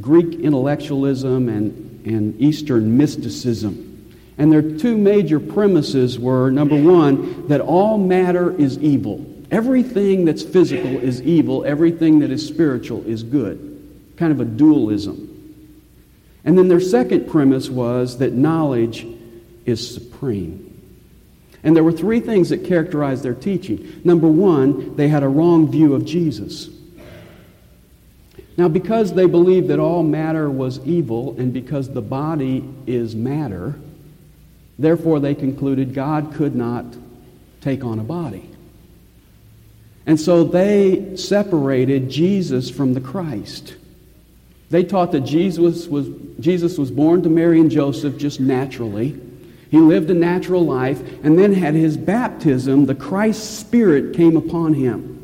Greek 0.00 0.38
intellectualism 0.38 1.48
and, 1.48 2.06
and 2.06 2.40
Eastern 2.40 2.96
mysticism. 2.96 4.14
And 4.38 4.52
their 4.52 4.62
two 4.62 4.96
major 4.96 5.40
premises 5.40 6.16
were 6.16 6.52
number 6.52 6.80
one, 6.80 7.48
that 7.48 7.60
all 7.60 7.98
matter 7.98 8.54
is 8.56 8.78
evil. 8.78 9.26
Everything 9.50 10.24
that's 10.24 10.42
physical 10.42 10.98
is 10.98 11.22
evil, 11.22 11.64
everything 11.64 12.18
that 12.18 12.30
is 12.30 12.46
spiritual 12.46 13.04
is 13.06 13.22
good. 13.22 13.74
Kind 14.16 14.32
of 14.32 14.40
a 14.40 14.44
dualism. 14.44 15.24
And 16.44 16.56
then 16.56 16.68
their 16.68 16.80
second 16.80 17.28
premise 17.28 17.68
was 17.68 18.18
that 18.18 18.32
knowledge 18.32 19.06
is 19.64 19.94
supreme. 19.94 20.64
And 21.62 21.74
there 21.74 21.84
were 21.84 21.92
three 21.92 22.20
things 22.20 22.50
that 22.50 22.64
characterized 22.64 23.22
their 23.22 23.34
teaching. 23.34 24.00
Number 24.04 24.28
one, 24.28 24.96
they 24.96 25.08
had 25.08 25.22
a 25.22 25.28
wrong 25.28 25.70
view 25.70 25.94
of 25.94 26.04
Jesus. 26.04 26.70
Now, 28.56 28.68
because 28.68 29.12
they 29.12 29.26
believed 29.26 29.68
that 29.68 29.78
all 29.78 30.02
matter 30.02 30.50
was 30.50 30.80
evil 30.80 31.36
and 31.38 31.52
because 31.52 31.88
the 31.88 32.02
body 32.02 32.68
is 32.86 33.14
matter, 33.14 33.78
therefore 34.78 35.20
they 35.20 35.34
concluded 35.34 35.94
God 35.94 36.34
could 36.34 36.56
not 36.56 36.84
take 37.60 37.84
on 37.84 37.98
a 37.98 38.04
body. 38.04 38.47
And 40.08 40.18
so 40.18 40.42
they 40.42 41.16
separated 41.16 42.08
Jesus 42.08 42.70
from 42.70 42.94
the 42.94 43.00
Christ. 43.00 43.76
They 44.70 44.82
taught 44.82 45.12
that 45.12 45.20
Jesus 45.20 45.86
was, 45.86 46.08
Jesus 46.40 46.78
was 46.78 46.90
born 46.90 47.22
to 47.24 47.28
Mary 47.28 47.60
and 47.60 47.70
Joseph 47.70 48.16
just 48.16 48.40
naturally. 48.40 49.20
He 49.70 49.76
lived 49.76 50.08
a 50.08 50.14
natural 50.14 50.64
life 50.64 50.98
and 51.22 51.38
then 51.38 51.52
had 51.52 51.74
his 51.74 51.98
baptism. 51.98 52.86
The 52.86 52.94
Christ 52.94 53.60
Spirit 53.60 54.16
came 54.16 54.38
upon 54.38 54.72
him. 54.72 55.14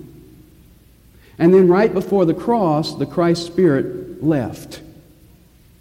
And 1.38 1.54
then, 1.54 1.66
right 1.66 1.92
before 1.92 2.26
the 2.26 2.34
cross, 2.34 2.94
the 2.94 3.06
Christ 3.06 3.46
Spirit 3.46 4.22
left. 4.22 4.82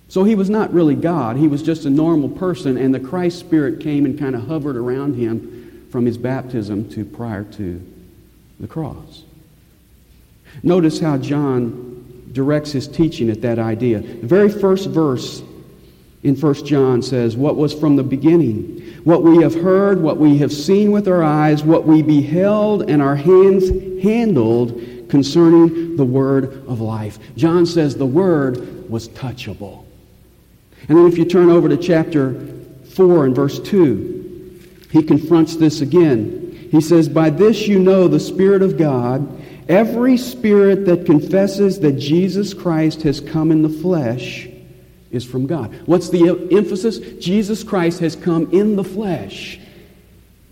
So 0.08 0.24
he 0.24 0.34
was 0.34 0.50
not 0.50 0.74
really 0.74 0.96
God. 0.96 1.36
He 1.36 1.50
was 1.50 1.62
just 1.62 1.84
a 1.84 1.90
normal 1.90 2.30
person, 2.30 2.78
and 2.78 2.96
the 2.96 3.02
Christ 3.02 3.40
Spirit 3.40 3.82
came 3.82 4.06
and 4.06 4.18
kind 4.18 4.34
of 4.34 4.48
hovered 4.48 4.78
around 4.78 5.16
him 5.16 5.88
from 5.92 6.06
his 6.06 6.18
baptism 6.18 6.90
to 6.92 7.04
prior 7.04 7.44
to 7.44 7.93
the 8.64 8.68
cross. 8.68 9.24
Notice 10.64 11.00
how 11.00 11.18
John 11.18 12.30
directs 12.32 12.72
his 12.72 12.88
teaching 12.88 13.30
at 13.30 13.42
that 13.42 13.60
idea. 13.60 14.00
The 14.00 14.26
very 14.26 14.50
first 14.50 14.90
verse 14.90 15.44
in 16.24 16.36
1 16.36 16.66
John 16.66 17.02
says, 17.02 17.36
What 17.36 17.58
was 17.58 17.74
from 17.74 17.98
the 17.98 18.04
beginning, 18.04 18.80
what 19.04 19.22
we 19.22 19.44
have 19.44 19.54
heard, 19.54 20.02
what 20.02 20.18
we 20.18 20.38
have 20.38 20.54
seen 20.54 20.92
with 20.92 21.10
our 21.10 21.22
eyes, 21.22 21.64
what 21.64 21.86
we 21.86 22.02
beheld 22.02 22.90
and 22.90 23.02
our 23.02 23.18
hands 23.18 23.70
handled 24.02 24.82
concerning 25.10 25.98
the 25.98 26.06
word 26.06 26.66
of 26.66 26.80
life. 26.80 27.20
John 27.36 27.66
says 27.66 27.98
the 27.98 28.06
word 28.06 28.90
was 28.90 29.10
touchable. 29.10 29.84
And 30.88 30.98
then 30.98 31.06
if 31.06 31.18
you 31.18 31.26
turn 31.26 31.50
over 31.50 31.68
to 31.68 31.76
chapter 31.76 32.34
4 32.96 33.26
and 33.26 33.36
verse 33.36 33.60
2, 33.60 34.88
he 34.92 35.04
confronts 35.04 35.58
this 35.58 35.82
again. 35.82 36.43
He 36.74 36.82
says, 36.82 37.08
By 37.08 37.30
this 37.30 37.68
you 37.68 37.78
know 37.78 38.08
the 38.08 38.20
Spirit 38.20 38.64
of 38.64 38.80
God. 38.80 39.42
Every 39.70 40.18
spirit 40.18 40.88
that 40.88 41.06
confesses 41.06 41.80
that 41.82 41.94
Jesus 41.94 42.52
Christ 42.52 43.04
has 43.04 43.22
come 43.22 43.52
in 43.52 43.62
the 43.62 43.70
flesh 43.70 44.48
is 45.12 45.24
from 45.24 45.46
God. 45.46 45.72
What's 45.86 46.10
the 46.10 46.50
emphasis? 46.52 46.98
Jesus 47.24 47.64
Christ 47.64 48.00
has 48.00 48.16
come 48.16 48.52
in 48.52 48.76
the 48.76 48.84
flesh 48.84 49.60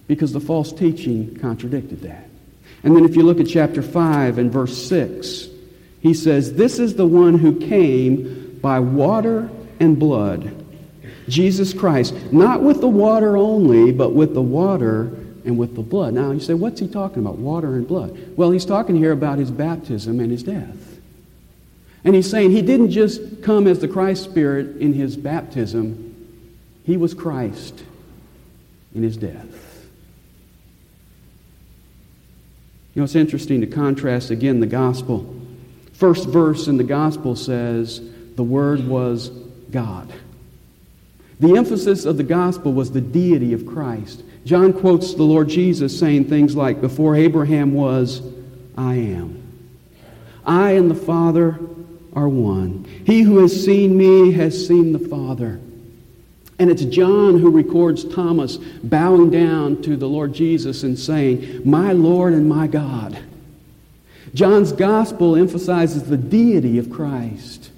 because 0.07 0.31
the 0.31 0.39
false 0.39 0.71
teaching 0.71 1.37
contradicted 1.39 2.01
that. 2.01 2.29
And 2.83 2.95
then 2.95 3.03
if 3.03 3.15
you 3.15 3.23
look 3.23 3.39
at 3.39 3.47
chapter 3.47 3.81
5 3.81 4.37
and 4.37 4.51
verse 4.51 4.77
6, 4.87 5.49
he 6.01 6.13
says, 6.13 6.53
This 6.53 6.77
is 6.77 6.93
the 6.93 7.07
one 7.07 7.39
who 7.39 7.59
came 7.59 8.59
by 8.61 8.79
water 8.79 9.49
and 9.79 9.97
blood, 9.97 10.63
Jesus 11.27 11.73
Christ, 11.73 12.13
not 12.31 12.61
with 12.61 12.79
the 12.79 12.87
water 12.87 13.35
only, 13.37 13.91
but 13.91 14.13
with 14.13 14.35
the 14.35 14.41
water 14.41 15.17
and 15.45 15.57
with 15.57 15.75
the 15.75 15.81
blood. 15.81 16.13
Now 16.13 16.31
you 16.31 16.39
say, 16.39 16.53
what's 16.53 16.79
he 16.79 16.87
talking 16.87 17.19
about? 17.19 17.37
Water 17.37 17.75
and 17.75 17.87
blood. 17.87 18.37
Well, 18.37 18.51
he's 18.51 18.65
talking 18.65 18.95
here 18.95 19.11
about 19.11 19.39
his 19.39 19.51
baptism 19.51 20.19
and 20.19 20.31
his 20.31 20.43
death. 20.43 20.99
And 22.03 22.15
he's 22.15 22.29
saying 22.29 22.51
he 22.51 22.61
didn't 22.61 22.91
just 22.91 23.43
come 23.43 23.67
as 23.67 23.79
the 23.79 23.87
Christ 23.87 24.23
Spirit 24.23 24.77
in 24.77 24.93
his 24.93 25.15
baptism, 25.15 26.07
he 26.83 26.97
was 26.97 27.13
Christ 27.13 27.83
in 28.95 29.03
his 29.03 29.17
death. 29.17 29.87
You 32.93 32.99
know, 32.99 33.03
it's 33.03 33.15
interesting 33.15 33.61
to 33.61 33.67
contrast 33.67 34.31
again 34.31 34.59
the 34.59 34.67
gospel. 34.67 35.35
First 35.93 36.27
verse 36.27 36.67
in 36.67 36.77
the 36.77 36.83
gospel 36.83 37.35
says, 37.35 38.01
the 38.35 38.43
Word 38.43 38.87
was 38.87 39.29
God. 39.69 40.11
The 41.39 41.55
emphasis 41.55 42.05
of 42.05 42.17
the 42.17 42.23
gospel 42.23 42.73
was 42.73 42.91
the 42.91 43.01
deity 43.01 43.53
of 43.53 43.65
Christ. 43.65 44.23
John 44.43 44.73
quotes 44.73 45.13
the 45.13 45.23
Lord 45.23 45.49
Jesus 45.49 45.97
saying 45.97 46.25
things 46.25 46.55
like, 46.55 46.81
Before 46.81 47.15
Abraham 47.15 47.73
was, 47.73 48.21
I 48.77 48.95
am. 48.95 49.37
I 50.45 50.71
and 50.71 50.89
the 50.89 50.95
Father 50.95 51.59
are 52.13 52.27
one. 52.27 52.85
He 53.05 53.21
who 53.21 53.39
has 53.39 53.63
seen 53.63 53.95
me 53.95 54.31
has 54.33 54.67
seen 54.67 54.93
the 54.93 54.99
Father. 54.99 55.59
And 56.57 56.69
it's 56.69 56.85
John 56.85 57.39
who 57.39 57.51
records 57.51 58.03
Thomas 58.03 58.57
bowing 58.57 59.29
down 59.29 59.81
to 59.83 59.95
the 59.95 60.07
Lord 60.07 60.33
Jesus 60.33 60.83
and 60.83 60.97
saying, 60.97 61.61
My 61.63 61.91
Lord 61.91 62.33
and 62.33 62.47
my 62.47 62.67
God. 62.67 63.17
John's 64.33 64.71
gospel 64.71 65.35
emphasizes 65.35 66.03
the 66.03 66.17
deity 66.17 66.77
of 66.77 66.89
Christ. 66.89 67.71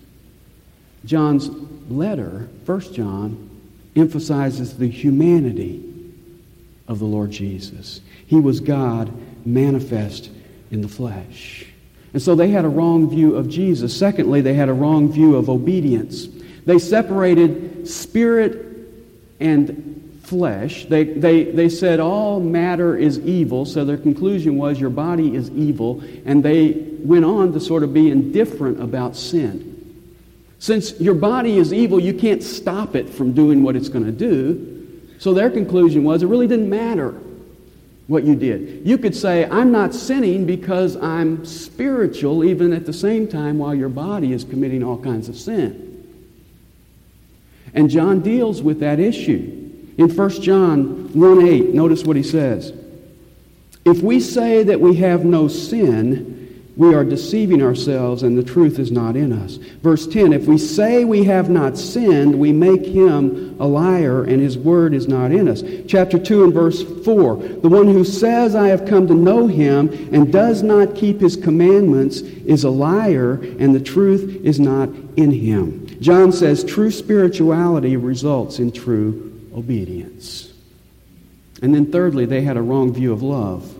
John's 1.05 1.50
letter, 1.89 2.50
1 2.65 2.93
John, 2.93 3.50
emphasizes 3.96 4.77
the 4.77 4.88
humanity 4.88 5.93
of 6.88 7.00
the 7.00 7.06
Lord 7.06 7.32
Jesus. 7.32 8.02
He 8.25 8.36
was 8.36 8.60
God 8.60 9.12
manifest 9.46 10.30
in 10.72 10.81
the 10.81 10.88
flesh. 10.88 11.66
And 12.14 12.22
so 12.22 12.36
they 12.36 12.50
had 12.50 12.66
a 12.66 12.70
wrong 12.70 13.10
view 13.10 13.36
of 13.36 13.50
Jesus. 13.50 13.98
Secondly, 13.98 14.42
they 14.42 14.53
had 14.53 14.70
a 14.70 14.74
wrong 14.74 15.12
view 15.12 15.36
of 15.36 15.50
obedience. 15.50 16.27
They 16.66 16.79
separated 16.79 17.88
spirit 17.88 18.66
and 19.40 20.20
flesh. 20.24 20.86
They, 20.86 21.03
they, 21.03 21.44
they 21.46 21.70
said 21.70 22.00
all 22.00 22.40
matter 22.40 22.96
is 22.96 23.20
evil, 23.20 23.66
so 23.66 23.84
their 23.84 23.98
conclusion 23.98 24.57
was 24.57 24.79
your 24.79 24.90
body 24.90 25.36
is 25.36 25.50
evil, 25.51 26.03
and 26.25 26.44
they 26.44 26.72
went 27.00 27.25
on 27.25 27.51
to 27.53 27.60
sort 27.60 27.84
of 27.84 27.94
be 27.94 28.10
indifferent 28.10 28.81
about 28.81 29.16
sin. 29.16 29.70
Since 30.60 31.00
your 31.01 31.16
body 31.16 31.57
is 31.57 31.74
evil, 31.74 32.00
you 32.00 32.14
can't 32.14 32.42
stop 32.42 32.96
it 32.96 33.10
from 33.10 33.34
doing 33.34 33.64
what 33.64 33.75
it's 33.75 33.90
going 33.90 34.05
to 34.05 34.12
do. 34.12 34.73
So 35.24 35.33
their 35.33 35.50
conclusion 35.50 36.03
was 36.03 36.22
it 36.22 36.25
really 36.25 36.48
didn't 36.48 36.70
matter 36.70 37.12
what 38.07 38.25
you 38.25 38.36
did. 38.36 38.86
You 38.86 38.98
could 38.98 39.16
say, 39.16 39.46
I'm 39.46 39.72
not 39.72 39.94
sinning 39.94 40.46
because 40.46 40.98
I'm 40.98 41.46
spiritual, 41.46 42.44
even 42.44 42.74
at 42.74 42.86
the 42.86 42.92
same 42.92 43.29
time 43.29 43.57
while 43.57 43.74
your 43.74 43.88
body 43.88 44.33
is 44.33 44.44
committing 44.44 44.83
all 44.83 44.98
kinds 44.98 45.29
of 45.29 45.38
sin. 45.38 46.14
And 47.74 47.90
John 47.90 48.20
deals 48.20 48.62
with 48.62 48.81
that 48.81 49.00
issue. 49.00 49.94
In 49.98 50.14
1 50.14 50.29
John 50.42 51.14
1 51.14 51.48
8, 51.48 51.74
notice 51.74 52.03
what 52.03 52.18
he 52.18 52.24
says. 52.24 52.74
If 53.86 54.01
we 54.01 54.20
say 54.20 54.64
that 54.64 54.81
we 54.81 54.98
have 54.98 55.24
no 55.24 55.48
sin, 55.48 56.32
we 56.75 56.96
are 56.96 57.03
deceiving 57.03 57.62
ourselves 57.62 58.24
and 58.24 58.36
the 58.36 58.44
truth 58.44 58.79
is 58.79 58.92
not 58.92 59.16
in 59.16 59.31
us. 59.31 59.57
Verse 59.57 60.07
10 60.07 60.33
If 60.33 60.48
we 60.48 60.57
say 60.57 61.05
we 61.05 61.24
have 61.25 61.50
not 61.50 61.77
sinned, 61.77 62.40
we 62.40 62.51
make 62.51 62.83
him 62.83 63.55
a 63.59 63.68
liar 63.68 64.24
and 64.24 64.42
his 64.42 64.57
word 64.57 64.96
is 64.96 65.07
not 65.07 65.31
in 65.31 65.48
us. 65.48 65.64
Chapter 65.88 66.18
2 66.18 66.46
and 66.46 66.53
verse 66.53 66.81
4 67.05 67.36
The 67.36 67.70
one 67.70 67.88
who 67.88 68.03
says, 68.03 68.55
I 68.55 68.70
have 68.70 68.88
come 68.88 69.07
to 69.07 69.14
know 69.14 69.46
him 69.46 69.90
and 70.14 70.33
does 70.33 70.64
not 70.64 70.96
keep 70.96 71.22
his 71.22 71.36
commandments 71.36 72.22
is 72.22 72.64
a 72.64 72.72
liar 72.72 73.33
and 73.59 73.75
the 73.75 73.79
truth 73.79 74.44
is 74.44 74.59
not 74.59 74.90
in 75.16 75.29
him. 75.31 75.86
John 76.01 76.31
says 76.31 76.64
true 76.64 76.92
spirituality 76.92 77.98
results 77.98 78.57
in 78.57 78.72
true 78.72 79.31
obedience. 79.55 80.51
And 81.62 81.74
then, 81.74 81.92
thirdly, 81.92 82.25
they 82.25 82.42
had 82.42 82.57
a 82.57 82.62
wrong 82.62 82.94
view 82.94 83.14
of 83.14 83.22
love. 83.24 83.74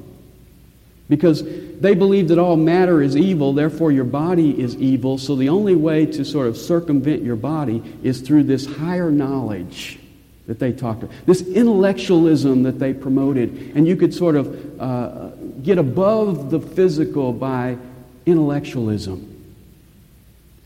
Because 1.10 1.44
they 1.82 1.96
believe 1.96 2.28
that 2.30 2.40
all 2.40 2.56
matter 2.56 3.02
is 3.02 3.16
evil, 3.16 3.54
therefore 3.54 3.92
your 3.92 4.06
body 4.06 4.60
is 4.60 4.76
evil. 4.78 5.18
So 5.18 5.36
the 5.36 5.50
only 5.50 5.76
way 5.76 6.06
to 6.06 6.24
sort 6.24 6.48
of 6.48 6.58
circumvent 6.58 7.24
your 7.24 7.36
body 7.36 7.82
is 8.04 8.22
through 8.22 8.44
this 8.44 8.66
higher 8.66 9.12
knowledge 9.12 10.00
that 10.48 10.60
they 10.60 10.72
talked 10.74 11.04
about, 11.04 11.16
this 11.26 11.42
intellectualism 11.42 12.64
that 12.64 12.80
they 12.80 12.94
promoted. 12.94 13.74
And 13.76 13.88
you 13.88 13.96
could 13.96 14.14
sort 14.14 14.36
of 14.36 14.82
uh, 14.82 15.30
get 15.62 15.78
above 15.78 16.52
the 16.52 16.60
physical 16.60 17.32
by 17.32 17.78
intellectualism. 18.26 19.30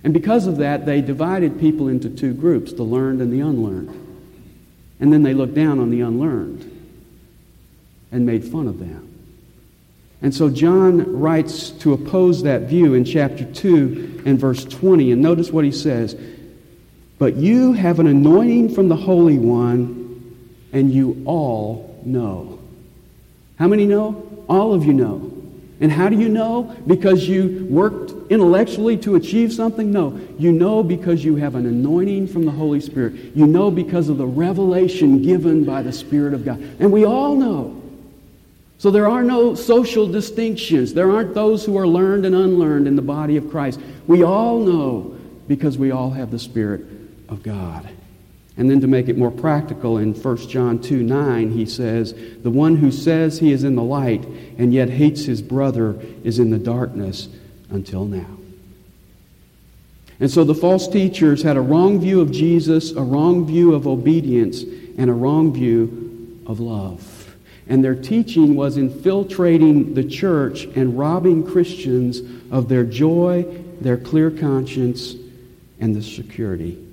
And 0.03 0.13
because 0.13 0.47
of 0.47 0.57
that, 0.57 0.85
they 0.85 1.01
divided 1.01 1.59
people 1.59 1.87
into 1.87 2.09
two 2.09 2.33
groups 2.33 2.73
the 2.73 2.83
learned 2.83 3.21
and 3.21 3.31
the 3.31 3.41
unlearned. 3.41 4.05
And 4.99 5.13
then 5.13 5.23
they 5.23 5.33
looked 5.33 5.53
down 5.53 5.79
on 5.79 5.89
the 5.91 6.01
unlearned 6.01 6.73
and 8.11 8.25
made 8.25 8.45
fun 8.45 8.67
of 8.67 8.79
them. 8.79 9.06
And 10.21 10.33
so 10.33 10.49
John 10.49 11.19
writes 11.19 11.69
to 11.69 11.93
oppose 11.93 12.43
that 12.43 12.63
view 12.63 12.95
in 12.95 13.05
chapter 13.05 13.45
2 13.45 14.23
and 14.25 14.39
verse 14.39 14.65
20. 14.65 15.11
And 15.11 15.21
notice 15.21 15.51
what 15.51 15.63
he 15.63 15.71
says 15.71 16.15
But 17.19 17.35
you 17.35 17.73
have 17.73 17.99
an 17.99 18.07
anointing 18.07 18.73
from 18.73 18.89
the 18.89 18.95
Holy 18.95 19.37
One, 19.37 20.35
and 20.73 20.91
you 20.91 21.21
all 21.25 22.01
know. 22.03 22.59
How 23.59 23.67
many 23.67 23.85
know? 23.85 24.45
All 24.49 24.73
of 24.73 24.85
you 24.85 24.93
know. 24.93 25.33
And 25.79 25.91
how 25.91 26.09
do 26.09 26.17
you 26.17 26.29
know? 26.29 26.75
Because 26.87 27.27
you 27.27 27.67
worked 27.69 28.31
intellectually 28.31 28.97
to 28.97 29.15
achieve 29.15 29.53
something? 29.53 29.91
No. 29.91 30.19
You 30.39 30.51
know 30.51 30.83
because 30.83 31.23
you 31.23 31.35
have 31.35 31.53
an 31.53 31.67
anointing 31.67 32.27
from 32.27 32.45
the 32.45 32.51
Holy 32.51 32.81
Spirit. 32.81 33.13
You 33.35 33.45
know 33.45 33.69
because 33.69 34.09
of 34.09 34.17
the 34.17 34.25
revelation 34.25 35.21
given 35.21 35.63
by 35.63 35.83
the 35.83 35.93
Spirit 35.93 36.33
of 36.33 36.43
God. 36.43 36.59
And 36.79 36.91
we 36.91 37.05
all 37.05 37.35
know 37.35 37.76
so 38.79 38.91
there 38.91 39.07
are 39.07 39.23
no 39.23 39.55
social 39.55 40.07
distinctions. 40.07 40.93
There 40.93 41.11
aren't 41.11 41.33
those 41.33 41.65
who 41.65 41.77
are 41.77 41.87
learned 41.87 42.25
and 42.25 42.35
unlearned 42.35 42.87
in 42.87 42.95
the 42.95 43.01
body 43.01 43.35
of 43.37 43.49
Christ. 43.49 43.79
We 44.05 44.23
all 44.23 44.59
know 44.59 45.17
because 45.47 45.77
we 45.77 45.91
all 45.91 46.11
have 46.11 46.29
the 46.29 46.37
Spirit 46.37 46.85
of 47.27 47.41
God. 47.41 47.89
And 48.55 48.69
then 48.69 48.81
to 48.81 48.87
make 48.87 49.07
it 49.07 49.17
more 49.17 49.31
practical, 49.31 49.97
in 49.97 50.13
1 50.13 50.37
John 50.47 50.79
2 50.79 51.01
9, 51.01 51.51
he 51.51 51.65
says, 51.65 52.13
The 52.41 52.49
one 52.49 52.75
who 52.75 52.91
says 52.91 53.39
he 53.39 53.51
is 53.51 53.63
in 53.63 53.75
the 53.75 53.83
light 53.83 54.25
and 54.57 54.73
yet 54.73 54.89
hates 54.89 55.25
his 55.25 55.41
brother 55.41 55.99
is 56.23 56.39
in 56.39 56.49
the 56.51 56.59
darkness 56.59 57.29
until 57.69 58.05
now. 58.05 58.37
And 60.19 60.29
so 60.29 60.43
the 60.43 60.55
false 60.55 60.87
teachers 60.87 61.43
had 61.43 61.57
a 61.57 61.61
wrong 61.61 61.99
view 61.99 62.19
of 62.19 62.31
Jesus, 62.31 62.91
a 62.91 63.01
wrong 63.01 63.45
view 63.45 63.75
of 63.75 63.87
obedience, 63.87 64.63
and 64.97 65.09
a 65.09 65.13
wrong 65.13 65.53
view 65.53 66.41
of 66.47 66.59
love 66.59 67.16
and 67.69 67.83
their 67.83 67.95
teaching 67.95 68.55
was 68.55 68.77
infiltrating 68.77 69.93
the 69.93 70.03
church 70.03 70.63
and 70.63 70.97
robbing 70.97 71.45
Christians 71.45 72.21
of 72.51 72.69
their 72.69 72.83
joy, 72.83 73.43
their 73.81 73.97
clear 73.97 74.31
conscience, 74.31 75.15
and 75.79 75.95
the 75.95 76.01
security 76.01 76.83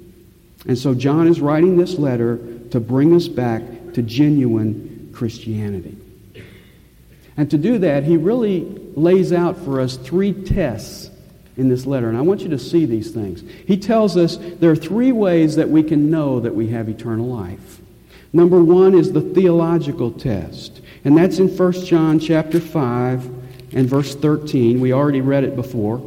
And 0.67 0.77
so 0.77 0.95
John 0.95 1.27
is 1.27 1.41
writing 1.41 1.77
this 1.77 1.99
letter 1.99 2.39
to 2.71 2.81
bring 2.81 3.15
us 3.15 3.29
back 3.29 3.63
to 3.95 4.03
genuine 4.03 5.11
Christianity. 5.13 5.97
And 7.37 7.51
to 7.51 7.59
do 7.59 7.79
that, 7.79 8.05
he 8.05 8.17
really 8.17 8.61
lays 8.95 9.33
out 9.33 9.57
for 9.59 9.81
us 9.81 9.97
three 9.97 10.33
tests 10.33 11.11
in 11.57 11.69
this 11.69 11.87
letter. 11.87 12.09
And 12.09 12.17
I 12.17 12.23
want 12.23 12.41
you 12.41 12.49
to 12.51 12.59
see 12.59 12.87
these 12.87 13.11
things. 13.11 13.43
He 13.67 13.77
tells 13.77 14.17
us 14.17 14.37
there 14.37 14.71
are 14.71 14.77
three 14.77 15.13
ways 15.13 15.57
that 15.57 15.69
we 15.69 15.83
can 15.83 16.11
know 16.11 16.41
that 16.41 16.55
we 16.55 16.69
have 16.69 16.89
eternal 16.89 17.27
life. 17.27 17.81
Number 18.35 18.62
one 18.62 18.94
is 18.99 19.12
the 19.12 19.20
theological 19.20 20.11
test. 20.11 20.83
And 21.05 21.16
that's 21.16 21.38
in 21.38 21.49
1 21.49 21.73
John 21.85 22.18
chapter 22.18 22.59
5 22.59 23.25
and 23.75 23.88
verse 23.88 24.16
13. 24.16 24.81
We 24.81 24.92
already 24.92 25.20
read 25.20 25.44
it 25.44 25.55
before. 25.55 26.03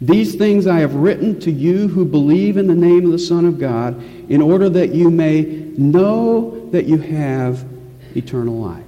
These 0.00 0.36
things 0.36 0.68
I 0.68 0.78
have 0.78 0.94
written 0.94 1.40
to 1.40 1.50
you 1.50 1.88
who 1.88 2.04
believe 2.04 2.56
in 2.56 2.68
the 2.68 2.74
name 2.74 3.04
of 3.04 3.10
the 3.10 3.18
Son 3.18 3.46
of 3.46 3.58
God, 3.58 4.00
in 4.28 4.40
order 4.40 4.68
that 4.68 4.94
you 4.94 5.10
may 5.10 5.42
know 5.76 6.68
that 6.70 6.86
you 6.86 6.98
have 6.98 7.64
eternal 8.16 8.56
life. 8.58 8.84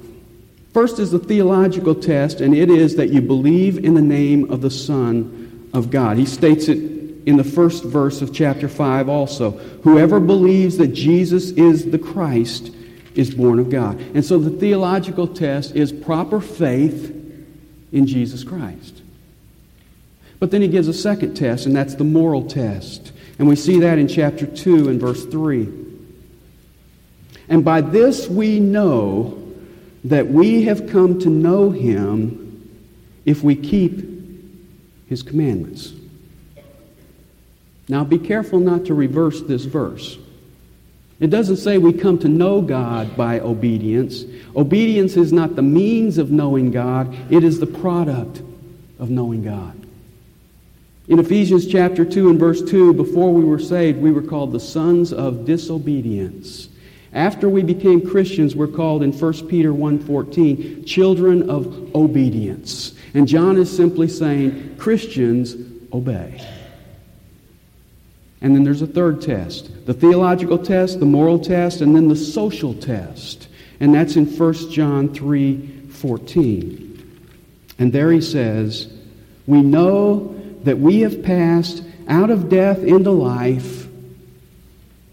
First 0.72 1.00
is 1.00 1.10
the 1.10 1.18
theological 1.18 1.94
test, 1.96 2.40
and 2.40 2.54
it 2.54 2.70
is 2.70 2.94
that 2.96 3.08
you 3.10 3.20
believe 3.20 3.84
in 3.84 3.94
the 3.94 4.02
name 4.02 4.52
of 4.52 4.60
the 4.60 4.70
Son 4.70 5.68
of 5.72 5.90
God. 5.90 6.16
He 6.16 6.26
states 6.26 6.68
it 6.68 6.95
in 7.26 7.36
the 7.36 7.44
first 7.44 7.84
verse 7.84 8.22
of 8.22 8.32
chapter 8.32 8.68
5 8.68 9.08
also. 9.08 9.50
Whoever 9.82 10.20
believes 10.20 10.78
that 10.78 10.88
Jesus 10.88 11.50
is 11.50 11.90
the 11.90 11.98
Christ 11.98 12.72
is 13.16 13.34
born 13.34 13.58
of 13.58 13.68
God. 13.68 13.98
And 14.14 14.24
so 14.24 14.38
the 14.38 14.50
theological 14.50 15.26
test 15.26 15.74
is 15.74 15.92
proper 15.92 16.40
faith 16.40 17.12
in 17.92 18.06
Jesus 18.06 18.44
Christ. 18.44 19.02
But 20.38 20.50
then 20.50 20.62
he 20.62 20.68
gives 20.68 20.86
a 20.86 20.94
second 20.94 21.34
test, 21.34 21.66
and 21.66 21.74
that's 21.74 21.94
the 21.94 22.04
moral 22.04 22.46
test. 22.46 23.12
And 23.38 23.48
we 23.48 23.56
see 23.56 23.80
that 23.80 23.98
in 23.98 24.06
chapter 24.06 24.46
2 24.46 24.88
and 24.88 25.00
verse 25.00 25.24
3. 25.24 25.68
And 27.48 27.64
by 27.64 27.80
this 27.80 28.28
we 28.28 28.60
know 28.60 29.42
that 30.04 30.28
we 30.28 30.62
have 30.64 30.88
come 30.88 31.18
to 31.20 31.28
know 31.28 31.70
him 31.70 32.70
if 33.24 33.42
we 33.42 33.56
keep 33.56 34.04
his 35.08 35.22
commandments. 35.22 35.92
Now 37.88 38.04
be 38.04 38.18
careful 38.18 38.58
not 38.58 38.86
to 38.86 38.94
reverse 38.94 39.42
this 39.42 39.64
verse. 39.64 40.18
It 41.18 41.30
doesn't 41.30 41.56
say 41.56 41.78
we 41.78 41.92
come 41.92 42.18
to 42.18 42.28
know 42.28 42.60
God 42.60 43.16
by 43.16 43.40
obedience. 43.40 44.24
Obedience 44.54 45.16
is 45.16 45.32
not 45.32 45.56
the 45.56 45.62
means 45.62 46.18
of 46.18 46.30
knowing 46.30 46.70
God, 46.70 47.16
it 47.30 47.42
is 47.42 47.58
the 47.58 47.66
product 47.66 48.42
of 48.98 49.08
knowing 49.08 49.42
God. 49.42 49.86
In 51.08 51.20
Ephesians 51.20 51.66
chapter 51.66 52.04
2 52.04 52.30
and 52.30 52.38
verse 52.38 52.60
2, 52.62 52.92
before 52.92 53.32
we 53.32 53.44
were 53.44 53.60
saved, 53.60 54.00
we 54.00 54.10
were 54.10 54.22
called 54.22 54.52
the 54.52 54.60
sons 54.60 55.12
of 55.12 55.44
disobedience. 55.44 56.68
After 57.12 57.48
we 57.48 57.62
became 57.62 58.06
Christians, 58.06 58.56
we're 58.56 58.66
called 58.66 59.02
in 59.02 59.12
1 59.12 59.48
Peter 59.48 59.72
1:14 59.72 60.84
children 60.84 61.48
of 61.48 61.94
obedience. 61.94 62.92
And 63.14 63.26
John 63.26 63.56
is 63.56 63.74
simply 63.74 64.08
saying 64.08 64.74
Christians 64.76 65.56
obey. 65.92 66.42
And 68.40 68.54
then 68.54 68.64
there's 68.64 68.82
a 68.82 68.86
third 68.86 69.22
test 69.22 69.86
the 69.86 69.94
theological 69.94 70.58
test, 70.58 71.00
the 71.00 71.06
moral 71.06 71.38
test, 71.38 71.80
and 71.80 71.94
then 71.94 72.08
the 72.08 72.16
social 72.16 72.74
test. 72.74 73.48
And 73.80 73.94
that's 73.94 74.16
in 74.16 74.26
1 74.26 74.70
John 74.70 75.12
3 75.12 75.88
14. 75.90 76.86
And 77.78 77.92
there 77.92 78.10
he 78.10 78.20
says, 78.20 78.92
We 79.46 79.62
know 79.62 80.34
that 80.64 80.78
we 80.78 81.00
have 81.00 81.22
passed 81.22 81.82
out 82.08 82.30
of 82.30 82.48
death 82.48 82.78
into 82.78 83.10
life 83.10 83.86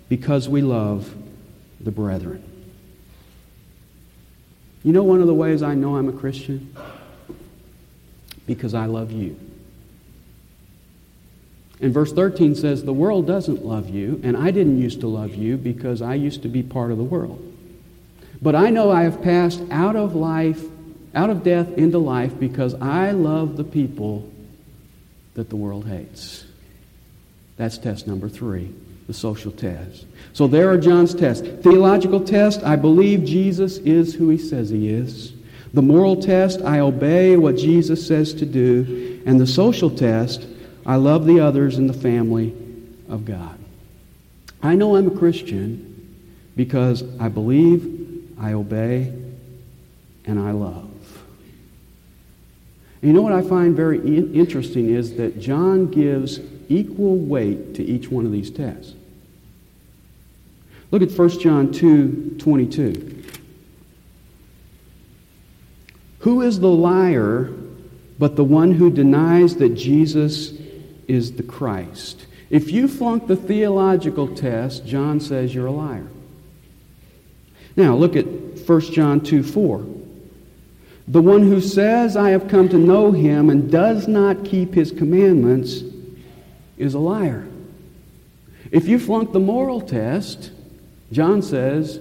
because 0.09 0.47
we 0.47 0.61
love 0.61 1.13
the 1.79 1.91
brethren. 1.91 2.43
You 4.83 4.91
know 4.91 5.03
one 5.03 5.21
of 5.21 5.27
the 5.27 5.33
ways 5.33 5.63
I 5.63 5.75
know 5.75 5.95
I'm 5.95 6.09
a 6.09 6.13
Christian? 6.13 6.75
Because 8.45 8.73
I 8.73 8.85
love 8.85 9.11
you. 9.11 9.39
And 11.83 11.93
verse 11.93 12.13
13 12.13 12.55
says, 12.55 12.85
The 12.85 12.93
world 12.93 13.27
doesn't 13.27 13.65
love 13.65 13.89
you, 13.89 14.21
and 14.23 14.37
I 14.37 14.51
didn't 14.51 14.81
used 14.81 15.01
to 15.01 15.07
love 15.07 15.35
you 15.35 15.57
because 15.57 16.01
I 16.01 16.13
used 16.13 16.43
to 16.43 16.47
be 16.47 16.63
part 16.63 16.91
of 16.91 16.97
the 16.97 17.03
world. 17.03 17.41
But 18.41 18.55
I 18.55 18.69
know 18.69 18.89
I 18.89 19.03
have 19.03 19.21
passed 19.21 19.61
out 19.69 19.97
of 19.97 20.15
life, 20.15 20.63
out 21.13 21.29
of 21.29 21.43
death 21.43 21.77
into 21.77 21.97
life 21.97 22.39
because 22.39 22.73
I 22.75 23.11
love 23.11 23.57
the 23.57 23.65
people 23.65 24.31
that 25.33 25.49
the 25.49 25.57
world 25.57 25.85
hates. 25.85 26.45
That's 27.57 27.77
test 27.77 28.07
number 28.07 28.29
three, 28.29 28.73
the 29.07 29.13
social 29.13 29.51
test. 29.51 30.05
So 30.31 30.47
there 30.47 30.69
are 30.69 30.77
John's 30.77 31.13
tests. 31.13 31.45
Theological 31.63 32.21
test, 32.21 32.63
I 32.63 32.77
believe 32.77 33.25
Jesus 33.25 33.77
is 33.79 34.13
who 34.13 34.29
he 34.29 34.37
says 34.37 34.69
he 34.69 34.87
is. 34.87 35.33
The 35.73 35.81
moral 35.81 36.21
test, 36.21 36.61
I 36.61 36.79
obey 36.79 37.35
what 37.35 37.57
Jesus 37.57 38.07
says 38.07 38.33
to 38.35 38.45
do. 38.45 39.21
And 39.25 39.37
the 39.37 39.47
social 39.47 39.89
test, 39.89 40.47
I 40.85 40.95
love 40.95 41.25
the 41.25 41.39
others 41.39 41.77
in 41.77 41.87
the 41.87 41.93
family 41.93 42.53
of 43.09 43.25
God. 43.25 43.57
I 44.61 44.75
know 44.75 44.95
I'm 44.95 45.07
a 45.07 45.17
Christian 45.17 45.89
because 46.55 47.03
I 47.19 47.29
believe, 47.29 48.33
I 48.39 48.53
obey, 48.53 49.13
and 50.25 50.39
I 50.39 50.51
love. 50.51 50.89
And 53.01 53.09
you 53.09 53.13
know 53.13 53.21
what 53.21 53.33
I 53.33 53.41
find 53.41 53.75
very 53.75 53.99
interesting 53.99 54.89
is 54.89 55.17
that 55.17 55.39
John 55.39 55.87
gives 55.87 56.39
equal 56.69 57.17
weight 57.17 57.75
to 57.75 57.83
each 57.83 58.09
one 58.09 58.25
of 58.25 58.31
these 58.31 58.49
tests. 58.49 58.93
Look 60.91 61.01
at 61.01 61.11
1 61.11 61.39
John 61.39 61.71
2 61.71 62.37
22. 62.39 63.23
Who 66.19 66.41
is 66.41 66.59
the 66.59 66.69
liar 66.69 67.51
but 68.19 68.35
the 68.37 68.43
one 68.43 68.71
who 68.71 68.89
denies 68.89 69.57
that 69.57 69.75
Jesus 69.75 70.53
is 71.07 71.33
the 71.33 71.43
Christ. 71.43 72.25
If 72.49 72.71
you 72.71 72.87
flunk 72.87 73.27
the 73.27 73.35
theological 73.35 74.27
test, 74.35 74.85
John 74.85 75.19
says 75.19 75.55
you're 75.55 75.67
a 75.67 75.71
liar. 75.71 76.07
Now, 77.75 77.95
look 77.95 78.15
at 78.15 78.25
1 78.25 78.81
John 78.91 79.21
2 79.21 79.41
4. 79.43 79.85
The 81.07 81.21
one 81.21 81.41
who 81.41 81.59
says, 81.59 82.15
I 82.15 82.29
have 82.29 82.47
come 82.47 82.69
to 82.69 82.77
know 82.77 83.11
him 83.11 83.49
and 83.49 83.71
does 83.71 84.07
not 84.07 84.45
keep 84.45 84.73
his 84.73 84.91
commandments 84.91 85.81
is 86.77 86.93
a 86.93 86.99
liar. 86.99 87.47
If 88.71 88.87
you 88.87 88.99
flunk 88.99 89.31
the 89.31 89.39
moral 89.39 89.81
test, 89.81 90.51
John 91.11 91.41
says 91.41 91.99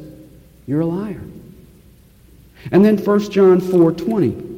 you're 0.67 0.81
a 0.81 0.87
liar. 0.87 1.23
And 2.71 2.85
then 2.85 2.97
1 2.97 3.31
John 3.31 3.61
4 3.61 3.93
20. 3.93 4.52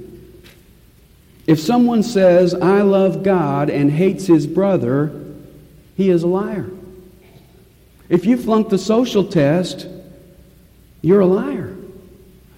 If 1.47 1.61
someone 1.61 2.03
says, 2.03 2.55
I 2.55 2.83
love 2.83 3.23
God 3.23 3.69
and 3.69 3.91
hates 3.91 4.27
his 4.27 4.47
brother, 4.47 5.13
he 5.97 6.11
is 6.11 6.23
a 6.23 6.27
liar. 6.27 6.71
If 8.09 8.25
you 8.25 8.37
flunk 8.37 8.69
the 8.69 8.79
social 8.79 9.25
test, 9.25 9.87
you're 11.03 11.21
a 11.21 11.27
liar. 11.27 11.77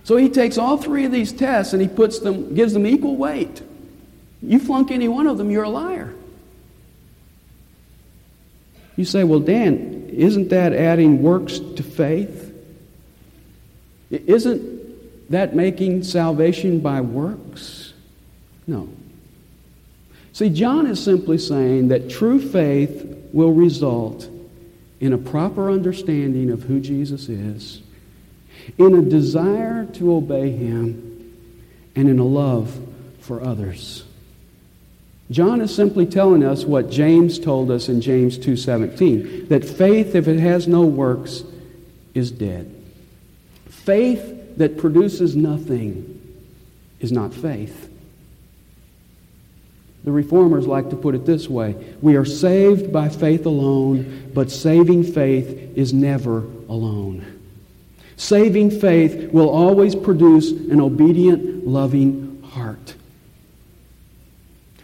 So 0.05 0.17
he 0.17 0.29
takes 0.29 0.57
all 0.57 0.77
three 0.77 1.05
of 1.05 1.11
these 1.11 1.33
tests 1.33 1.73
and 1.73 1.83
he 1.83 1.89
puts 1.89 2.21
them, 2.21 2.55
gives 2.55 2.73
them 2.73 2.87
equal 2.87 3.17
weight. 3.17 3.61
You 4.41 4.61
flunk 4.61 4.93
any 4.93 5.09
one 5.09 5.27
of 5.27 5.39
them, 5.39 5.51
you're 5.51 5.65
a 5.65 5.69
liar. 5.69 6.15
You 8.97 9.05
say, 9.05 9.25
well, 9.25 9.41
Dan, 9.41 10.09
isn't 10.13 10.49
that 10.51 10.73
adding 10.73 11.23
works 11.23 11.59
to 11.59 11.83
faith? 11.83 12.55
Isn't 14.11 15.31
that 15.31 15.57
making 15.57 16.05
salvation 16.05 16.81
by 16.81 17.01
works? 17.01 17.86
No. 18.67 18.89
See, 20.33 20.51
John 20.51 20.87
is 20.87 21.03
simply 21.03 21.39
saying 21.39 21.89
that 21.89 22.11
true 22.11 22.41
faith 22.41 23.07
will 23.33 23.53
result 23.53 24.29
in 25.01 25.13
a 25.13 25.19
proper 25.19 25.71
understanding 25.71 26.51
of 26.51 26.63
who 26.63 26.81
Jesus 26.81 27.29
is, 27.29 27.83
in 28.79 28.95
a 28.95 29.03
desire 29.03 29.87
to 29.95 30.15
obey 30.15 30.51
him, 30.51 31.35
and 31.95 32.09
in 32.09 32.19
a 32.19 32.25
love 32.25 32.79
for 33.21 33.43
others. 33.43 34.05
John 35.31 35.61
is 35.61 35.75
simply 35.75 36.07
telling 36.07 36.45
us 36.45 36.65
what 36.65 36.91
James 36.91 37.39
told 37.39 37.71
us 37.71 37.89
in 37.89 38.01
James 38.01 38.39
2:17, 38.39 39.49
that 39.49 39.65
faith 39.65 40.15
if 40.15 40.29
it 40.29 40.39
has 40.39 40.69
no 40.69 40.83
works 40.87 41.43
is 42.15 42.31
dead. 42.31 42.71
Faith 43.69 44.57
that 44.57 44.77
produces 44.77 45.35
nothing 45.35 46.21
is 47.01 47.11
not 47.11 47.35
faith. 47.35 47.89
The 50.07 50.13
reformers 50.13 50.69
like 50.69 50.91
to 50.91 50.97
put 50.97 51.17
it 51.17 51.27
this 51.27 51.51
way 51.51 51.75
We 52.01 52.15
are 52.15 52.25
saved 52.25 52.93
by 52.93 53.09
faith 53.09 53.45
alone, 53.45 54.31
but 54.33 54.53
saving 54.53 55.03
faith 55.03 55.77
is 55.77 55.93
never 55.93 56.45
alone. 56.69 57.27
Saving 58.17 58.71
faith 58.71 59.33
will 59.33 59.51
always 59.51 59.97
produce 59.97 60.53
an 60.53 60.81
obedient, 60.81 61.67
loving 61.67 62.41
heart. 62.45 62.95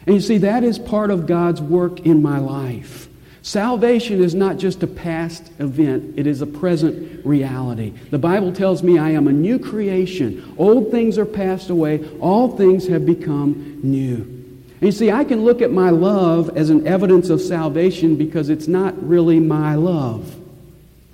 And 0.07 0.17
you 0.17 0.21
see, 0.21 0.39
that 0.39 0.65
is 0.65 0.81
part 0.81 1.13
of 1.13 1.29
God's 1.29 1.63
work 1.63 2.01
in 2.01 2.21
my 2.21 2.39
life. 2.39 3.09
Salvation 3.43 4.21
is 4.21 4.35
not 4.35 4.57
just 4.57 4.83
a 4.83 4.89
past 4.89 5.53
event, 5.61 6.19
it 6.19 6.27
is 6.27 6.43
a 6.43 6.47
present 6.47 7.25
reality. 7.25 7.93
The 8.11 8.19
Bible 8.19 8.53
tells 8.53 8.83
me 8.83 8.99
I 8.99 9.11
am 9.11 9.29
a 9.29 9.33
new 9.33 9.61
creation. 9.61 10.53
Old 10.59 10.91
things 10.91 11.17
are 11.17 11.25
passed 11.25 11.71
away, 11.71 12.05
all 12.19 12.57
things 12.57 12.89
have 12.89 13.07
become 13.07 13.79
new. 13.85 14.42
And 14.83 14.89
you 14.89 14.99
see, 14.99 15.13
I 15.13 15.23
can 15.23 15.45
look 15.45 15.63
at 15.63 15.71
my 15.71 15.91
love 15.91 16.57
as 16.57 16.69
an 16.69 16.89
evidence 16.89 17.31
of 17.31 17.41
salvation 17.41 18.17
because 18.17 18.49
it's 18.49 18.67
not 18.67 19.01
really 19.01 19.39
my 19.39 19.77
love. 19.77 20.35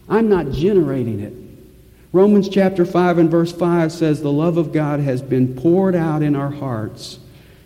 I'm 0.09 0.31
not 0.31 0.53
generating 0.53 1.21
it. 1.21 1.35
Romans 2.11 2.49
chapter 2.49 2.87
5 2.87 3.19
and 3.19 3.31
verse 3.31 3.53
5 3.53 3.93
says, 3.93 4.23
The 4.23 4.33
love 4.33 4.57
of 4.57 4.73
God 4.73 5.01
has 5.01 5.21
been 5.21 5.55
poured 5.55 5.95
out 5.95 6.23
in 6.23 6.35
our 6.35 6.51
hearts 6.51 7.19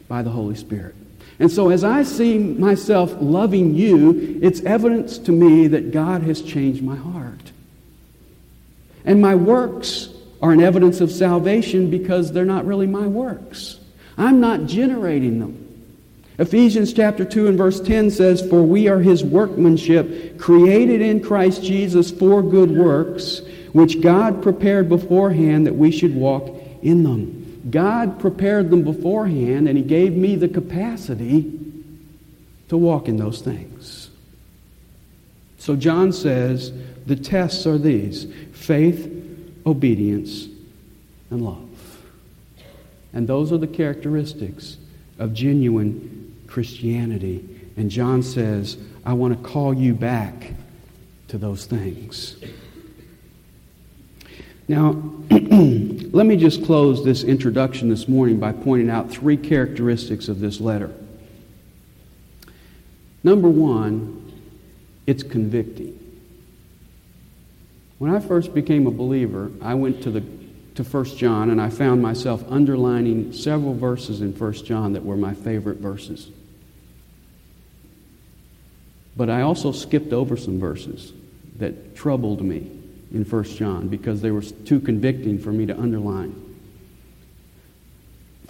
by 0.09 0.23
the 0.23 0.31
Holy 0.31 0.57
Spirit. 0.57 0.97
And 1.39 1.53
so, 1.53 1.71
as 1.71 1.85
I 1.85 2.03
see 2.03 2.37
myself 2.37 3.15
loving 3.21 3.77
you, 3.77 4.41
it's 4.43 4.61
evidence 4.63 5.19
to 5.19 5.31
me 5.31 5.69
that 5.69 5.93
God 5.93 6.23
has 6.23 6.43
changed 6.43 6.83
my 6.83 6.97
heart. 6.97 7.53
And 9.05 9.23
my 9.23 9.37
works 9.37 10.09
are 10.43 10.51
an 10.51 10.61
evidence 10.61 11.01
of 11.01 11.13
salvation 11.13 11.91
because 11.91 12.33
they're 12.33 12.45
not 12.45 12.67
really 12.67 12.89
my 12.89 13.07
works. 13.07 13.79
I'm 14.19 14.41
not 14.41 14.67
generating 14.67 15.39
them. 15.39 15.62
Ephesians 16.43 16.93
chapter 16.93 17.25
2 17.25 17.47
and 17.47 17.57
verse 17.57 17.81
10 17.81 18.11
says, 18.11 18.45
For 18.51 18.65
we 18.65 18.89
are 18.89 18.99
his 18.99 19.23
workmanship, 19.23 20.41
created 20.41 21.01
in 21.01 21.23
Christ 21.23 21.63
Jesus 21.63 22.11
for 22.11 22.43
good 22.43 22.73
works, 22.73 23.43
which 23.73 24.01
God 24.01 24.43
prepared 24.43 24.89
beforehand 24.89 25.69
that 25.69 25.77
we 25.77 25.93
should 25.93 26.17
walk 26.17 26.53
in 26.83 27.05
them. 27.05 27.69
God 27.71 28.19
prepared 28.19 28.71
them 28.71 28.83
beforehand, 28.83 29.69
and 29.69 29.79
He 29.79 29.85
gave 29.85 30.15
me 30.15 30.35
the 30.35 30.49
capacity 30.49 31.61
to 32.69 32.77
walk 32.77 33.07
in 33.07 33.19
those 33.19 33.41
things. 33.41 34.11
So 35.59 35.77
John 35.77 36.13
says 36.13 36.73
the 37.07 37.15
tests 37.15 37.69
are 37.69 37.79
these 37.79 38.27
faith, 38.51 39.09
obedience, 39.65 40.49
and 41.31 41.45
love. 41.45 42.03
And 43.13 43.29
those 43.29 43.53
are 43.53 43.59
the 43.59 43.69
characteristics 43.69 44.77
of 45.21 45.35
genuine 45.35 46.22
Christianity. 46.53 47.49
And 47.79 47.91
John 47.91 48.23
says, 48.23 48.77
I 49.07 49.15
want 49.15 49.43
to 49.43 49.49
call 49.49 49.73
you 49.73 49.95
back 49.95 50.53
to 51.29 51.39
those 51.39 51.65
things. 51.65 52.37
Now, 54.69 54.91
let 55.31 56.27
me 56.27 56.37
just 56.37 56.63
close 56.63 57.03
this 57.07 57.25
introduction 57.25 57.89
this 57.89 58.07
morning 58.07 58.39
by 58.39 58.53
pointing 58.53 58.91
out 58.91 59.11
three 59.11 59.39
characteristics 59.39 60.29
of 60.29 60.41
this 60.41 60.61
letter. 60.61 60.93
Number 63.25 63.49
one, 63.49 64.31
it's 65.07 65.23
convicting. 65.23 65.99
When 67.99 68.15
I 68.15 68.21
first 68.21 68.53
became 68.53 68.87
a 68.87 68.91
believer, 68.91 69.51
I 69.63 69.73
went 69.73 70.03
to, 70.03 70.11
the, 70.11 70.23
to 70.75 70.85
1 70.85 71.05
John 71.17 71.49
and 71.49 71.63
I 71.63 71.71
found 71.71 72.03
myself 72.03 72.45
underlining 72.51 73.33
several 73.33 73.75
verses 73.75 74.21
in 74.21 74.39
1 74.39 74.53
John 74.65 74.93
that 74.93 75.03
were 75.03 75.17
my 75.17 75.33
favorite 75.33 75.79
verses. 75.79 76.31
But 79.17 79.31
I 79.31 79.43
also 79.43 79.73
skipped 79.73 80.13
over 80.13 80.37
some 80.37 80.59
verses 80.59 81.13
that 81.59 81.95
troubled 81.95 82.43
me 82.43 82.71
in 83.13 83.25
1 83.25 83.45
John 83.45 83.89
because 83.89 84.23
they 84.23 84.31
were 84.31 84.43
too 84.43 84.81
convicting 84.81 85.39
for 85.39 85.53
me 85.53 85.67
to 85.67 85.79
underline. 85.79 86.35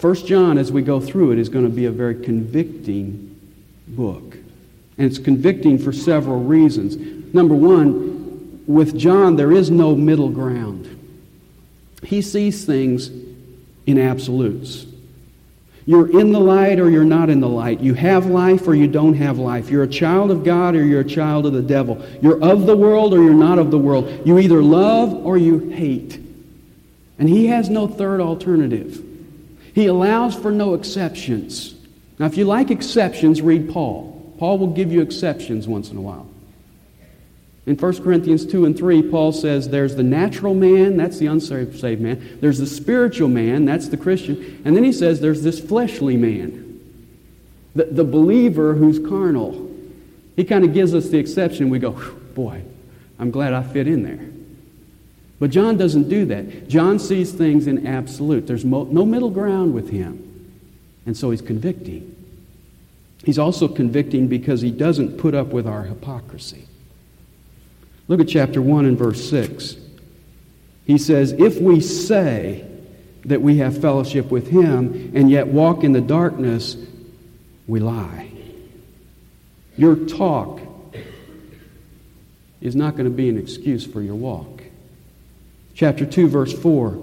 1 0.00 0.14
John, 0.26 0.58
as 0.58 0.72
we 0.72 0.82
go 0.82 1.00
through 1.00 1.32
it, 1.32 1.38
is 1.38 1.48
going 1.48 1.64
to 1.64 1.70
be 1.70 1.86
a 1.86 1.90
very 1.90 2.14
convicting 2.14 3.38
book. 3.88 4.36
And 4.98 5.06
it's 5.06 5.18
convicting 5.18 5.78
for 5.78 5.92
several 5.92 6.42
reasons. 6.42 6.96
Number 7.34 7.54
one, 7.54 8.62
with 8.66 8.96
John, 8.96 9.36
there 9.36 9.52
is 9.52 9.70
no 9.70 9.94
middle 9.94 10.28
ground. 10.28 10.88
He 12.04 12.22
sees 12.22 12.64
things 12.64 13.10
in 13.86 13.98
absolutes. 13.98 14.86
You're 15.84 16.18
in 16.18 16.30
the 16.30 16.40
light 16.40 16.78
or 16.78 16.88
you're 16.90 17.04
not 17.04 17.28
in 17.28 17.40
the 17.40 17.48
light. 17.48 17.80
You 17.80 17.94
have 17.94 18.26
life 18.26 18.68
or 18.68 18.74
you 18.74 18.86
don't 18.86 19.14
have 19.14 19.38
life. 19.38 19.68
You're 19.68 19.82
a 19.82 19.88
child 19.88 20.30
of 20.30 20.44
God 20.44 20.76
or 20.76 20.84
you're 20.84 21.00
a 21.00 21.04
child 21.04 21.46
of 21.46 21.52
the 21.52 21.62
devil. 21.62 22.04
You're 22.20 22.42
of 22.42 22.66
the 22.66 22.76
world 22.76 23.12
or 23.14 23.22
you're 23.22 23.34
not 23.34 23.58
of 23.58 23.70
the 23.70 23.78
world. 23.78 24.24
You 24.24 24.38
either 24.38 24.62
love 24.62 25.12
or 25.12 25.36
you 25.36 25.70
hate. 25.70 26.20
And 27.18 27.28
he 27.28 27.46
has 27.48 27.68
no 27.68 27.88
third 27.88 28.20
alternative. 28.20 29.04
He 29.74 29.86
allows 29.86 30.34
for 30.34 30.52
no 30.52 30.74
exceptions. 30.74 31.74
Now, 32.18 32.26
if 32.26 32.36
you 32.36 32.44
like 32.44 32.70
exceptions, 32.70 33.42
read 33.42 33.70
Paul. 33.70 34.34
Paul 34.38 34.58
will 34.58 34.72
give 34.72 34.92
you 34.92 35.00
exceptions 35.00 35.66
once 35.66 35.90
in 35.90 35.96
a 35.96 36.00
while. 36.00 36.31
In 37.64 37.76
1 37.76 38.02
Corinthians 38.02 38.44
2 38.44 38.64
and 38.64 38.76
3, 38.76 39.08
Paul 39.10 39.30
says 39.30 39.68
there's 39.68 39.94
the 39.94 40.02
natural 40.02 40.54
man, 40.54 40.96
that's 40.96 41.18
the 41.18 41.26
unsaved 41.26 42.00
man. 42.00 42.38
There's 42.40 42.58
the 42.58 42.66
spiritual 42.66 43.28
man, 43.28 43.64
that's 43.64 43.88
the 43.88 43.96
Christian. 43.96 44.62
And 44.64 44.74
then 44.74 44.82
he 44.82 44.92
says 44.92 45.20
there's 45.20 45.42
this 45.42 45.60
fleshly 45.60 46.16
man, 46.16 46.80
the, 47.74 47.84
the 47.84 48.04
believer 48.04 48.74
who's 48.74 48.98
carnal. 48.98 49.70
He 50.34 50.44
kind 50.44 50.64
of 50.64 50.74
gives 50.74 50.92
us 50.92 51.08
the 51.08 51.18
exception. 51.18 51.70
We 51.70 51.78
go, 51.78 51.92
boy, 52.34 52.62
I'm 53.18 53.30
glad 53.30 53.52
I 53.52 53.62
fit 53.62 53.86
in 53.86 54.02
there. 54.02 54.28
But 55.38 55.50
John 55.50 55.76
doesn't 55.76 56.08
do 56.08 56.24
that. 56.26 56.68
John 56.68 56.98
sees 56.98 57.32
things 57.32 57.66
in 57.66 57.86
absolute. 57.86 58.46
There's 58.46 58.64
mo- 58.64 58.84
no 58.84 59.04
middle 59.04 59.30
ground 59.30 59.74
with 59.74 59.90
him. 59.90 60.28
And 61.06 61.16
so 61.16 61.30
he's 61.30 61.42
convicting. 61.42 62.08
He's 63.24 63.38
also 63.38 63.68
convicting 63.68 64.26
because 64.26 64.62
he 64.62 64.70
doesn't 64.70 65.18
put 65.18 65.34
up 65.34 65.48
with 65.48 65.66
our 65.66 65.82
hypocrisy. 65.82 66.66
Look 68.08 68.20
at 68.20 68.28
chapter 68.28 68.60
1 68.60 68.84
and 68.84 68.98
verse 68.98 69.28
6. 69.28 69.76
He 70.86 70.98
says, 70.98 71.32
If 71.32 71.60
we 71.60 71.80
say 71.80 72.66
that 73.24 73.40
we 73.40 73.58
have 73.58 73.80
fellowship 73.80 74.30
with 74.30 74.48
him 74.48 75.12
and 75.14 75.30
yet 75.30 75.46
walk 75.46 75.84
in 75.84 75.92
the 75.92 76.00
darkness, 76.00 76.76
we 77.66 77.80
lie. 77.80 78.30
Your 79.76 79.96
talk 79.96 80.60
is 82.60 82.76
not 82.76 82.92
going 82.92 83.04
to 83.04 83.10
be 83.10 83.28
an 83.28 83.38
excuse 83.38 83.86
for 83.86 84.02
your 84.02 84.14
walk. 84.14 84.62
Chapter 85.74 86.04
2, 86.04 86.28
verse 86.28 86.52
4 86.52 87.02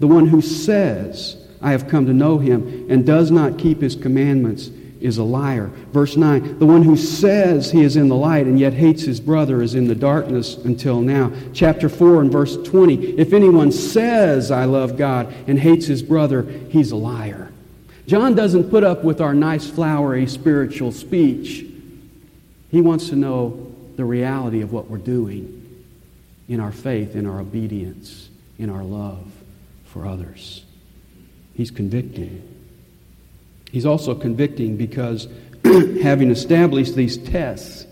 The 0.00 0.06
one 0.06 0.26
who 0.26 0.40
says, 0.40 1.36
I 1.62 1.72
have 1.72 1.88
come 1.88 2.06
to 2.06 2.12
know 2.12 2.38
him, 2.38 2.86
and 2.90 3.06
does 3.06 3.30
not 3.30 3.58
keep 3.58 3.80
his 3.80 3.94
commandments 3.94 4.70
is 5.00 5.18
a 5.18 5.24
liar. 5.24 5.70
Verse 5.92 6.16
9 6.16 6.58
The 6.58 6.66
one 6.66 6.82
who 6.82 6.96
says 6.96 7.70
he 7.70 7.82
is 7.82 7.96
in 7.96 8.08
the 8.08 8.16
light 8.16 8.46
and 8.46 8.58
yet 8.58 8.74
hates 8.74 9.02
his 9.02 9.20
brother 9.20 9.62
is 9.62 9.74
in 9.74 9.88
the 9.88 9.94
darkness 9.94 10.56
until 10.56 11.00
now. 11.00 11.32
Chapter 11.52 11.88
4 11.88 12.22
and 12.22 12.32
verse 12.32 12.56
20 12.56 13.18
If 13.18 13.32
anyone 13.32 13.72
says, 13.72 14.50
I 14.50 14.64
love 14.64 14.96
God, 14.96 15.32
and 15.46 15.58
hates 15.58 15.86
his 15.86 16.02
brother, 16.02 16.42
he's 16.42 16.90
a 16.90 16.96
liar. 16.96 17.52
John 18.06 18.34
doesn't 18.34 18.70
put 18.70 18.82
up 18.84 19.04
with 19.04 19.20
our 19.20 19.34
nice, 19.34 19.68
flowery 19.68 20.26
spiritual 20.26 20.92
speech. 20.92 21.64
He 22.70 22.80
wants 22.80 23.08
to 23.08 23.16
know 23.16 23.72
the 23.96 24.04
reality 24.04 24.62
of 24.62 24.72
what 24.72 24.90
we're 24.90 24.98
doing 24.98 25.84
in 26.48 26.58
our 26.58 26.72
faith, 26.72 27.14
in 27.14 27.26
our 27.26 27.40
obedience, 27.40 28.28
in 28.58 28.70
our 28.70 28.82
love 28.82 29.30
for 29.84 30.06
others. 30.06 30.64
He's 31.54 31.70
convicting. 31.70 32.49
He's 33.70 33.86
also 33.86 34.14
convicting 34.14 34.76
because 34.76 35.28
having 36.02 36.30
established 36.30 36.94
these 36.94 37.16
tests, 37.16 37.86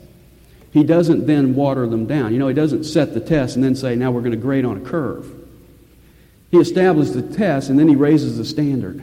he 0.72 0.84
doesn't 0.84 1.26
then 1.26 1.54
water 1.54 1.86
them 1.86 2.06
down. 2.06 2.32
You 2.32 2.38
know, 2.38 2.48
he 2.48 2.54
doesn't 2.54 2.84
set 2.84 3.14
the 3.14 3.20
test 3.20 3.56
and 3.56 3.64
then 3.64 3.74
say, 3.74 3.94
now 3.94 4.10
we're 4.10 4.20
going 4.20 4.32
to 4.32 4.36
grade 4.36 4.64
on 4.64 4.76
a 4.76 4.80
curve. 4.80 5.32
He 6.50 6.58
establishes 6.58 7.14
the 7.14 7.36
test 7.36 7.70
and 7.70 7.78
then 7.78 7.88
he 7.88 7.96
raises 7.96 8.38
the 8.38 8.44
standard. 8.44 8.98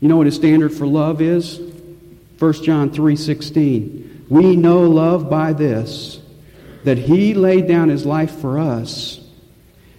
You 0.00 0.08
know 0.08 0.16
what 0.16 0.26
his 0.26 0.36
standard 0.36 0.72
for 0.72 0.86
love 0.86 1.20
is? 1.20 1.60
1 2.38 2.52
John 2.64 2.90
3:16. 2.90 4.26
We 4.30 4.56
know 4.56 4.88
love 4.88 5.28
by 5.28 5.52
this 5.52 6.20
that 6.84 6.96
he 6.96 7.34
laid 7.34 7.66
down 7.68 7.90
his 7.90 8.06
life 8.06 8.30
for 8.30 8.58
us 8.58 9.20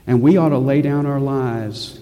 and 0.07 0.21
we 0.21 0.37
ought 0.37 0.49
to 0.49 0.57
lay 0.57 0.81
down 0.81 1.05
our 1.05 1.19
lives 1.19 2.00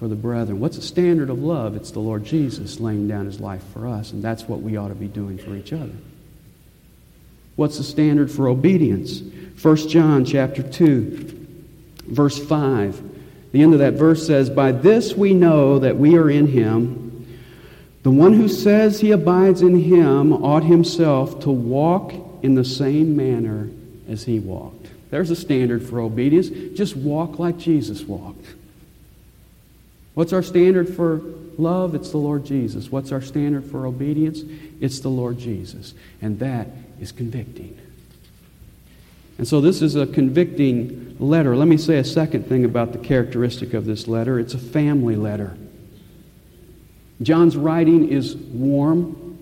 for 0.00 0.08
the 0.08 0.16
brethren. 0.16 0.60
What's 0.60 0.76
the 0.76 0.82
standard 0.82 1.28
of 1.28 1.40
love? 1.40 1.76
It's 1.76 1.90
the 1.90 1.98
Lord 1.98 2.24
Jesus 2.24 2.80
laying 2.80 3.06
down 3.06 3.26
his 3.26 3.38
life 3.38 3.62
for 3.74 3.86
us, 3.86 4.12
and 4.12 4.24
that's 4.24 4.44
what 4.44 4.62
we 4.62 4.78
ought 4.78 4.88
to 4.88 4.94
be 4.94 5.08
doing 5.08 5.36
for 5.36 5.54
each 5.54 5.74
other. 5.74 5.92
What's 7.54 7.76
the 7.76 7.84
standard 7.84 8.30
for 8.30 8.48
obedience? 8.48 9.20
1 9.60 9.76
John 9.90 10.24
chapter 10.24 10.62
2, 10.62 11.46
verse 12.06 12.42
5. 12.42 13.52
The 13.52 13.62
end 13.62 13.74
of 13.74 13.80
that 13.80 13.92
verse 13.92 14.26
says, 14.26 14.48
By 14.48 14.72
this 14.72 15.12
we 15.12 15.34
know 15.34 15.80
that 15.80 15.98
we 15.98 16.16
are 16.16 16.30
in 16.30 16.46
him. 16.46 17.26
The 18.02 18.10
one 18.10 18.32
who 18.32 18.48
says 18.48 19.00
he 19.00 19.10
abides 19.10 19.60
in 19.60 19.78
him 19.78 20.32
ought 20.32 20.64
himself 20.64 21.40
to 21.40 21.50
walk 21.50 22.14
in 22.42 22.54
the 22.54 22.64
same 22.64 23.16
manner 23.18 23.68
as 24.08 24.24
he 24.24 24.40
walked. 24.40 24.86
There's 25.10 25.30
a 25.30 25.36
standard 25.36 25.86
for 25.86 26.00
obedience. 26.00 26.48
Just 26.74 26.96
walk 26.96 27.38
like 27.38 27.58
Jesus 27.58 28.00
walked. 28.02 28.39
What's 30.14 30.32
our 30.32 30.42
standard 30.42 30.94
for 30.94 31.20
love? 31.58 31.94
It's 31.94 32.10
the 32.10 32.18
Lord 32.18 32.44
Jesus. 32.44 32.90
What's 32.90 33.12
our 33.12 33.22
standard 33.22 33.64
for 33.64 33.86
obedience? 33.86 34.42
It's 34.80 35.00
the 35.00 35.08
Lord 35.08 35.38
Jesus. 35.38 35.94
And 36.20 36.38
that 36.40 36.68
is 37.00 37.12
convicting. 37.12 37.78
And 39.38 39.48
so 39.48 39.60
this 39.60 39.80
is 39.80 39.96
a 39.96 40.06
convicting 40.06 41.16
letter. 41.18 41.56
Let 41.56 41.68
me 41.68 41.78
say 41.78 41.96
a 41.96 42.04
second 42.04 42.46
thing 42.46 42.64
about 42.64 42.92
the 42.92 42.98
characteristic 42.98 43.72
of 43.72 43.86
this 43.86 44.06
letter 44.06 44.38
it's 44.38 44.54
a 44.54 44.58
family 44.58 45.16
letter. 45.16 45.56
John's 47.22 47.56
writing 47.56 48.08
is 48.08 48.36
warm, 48.36 49.38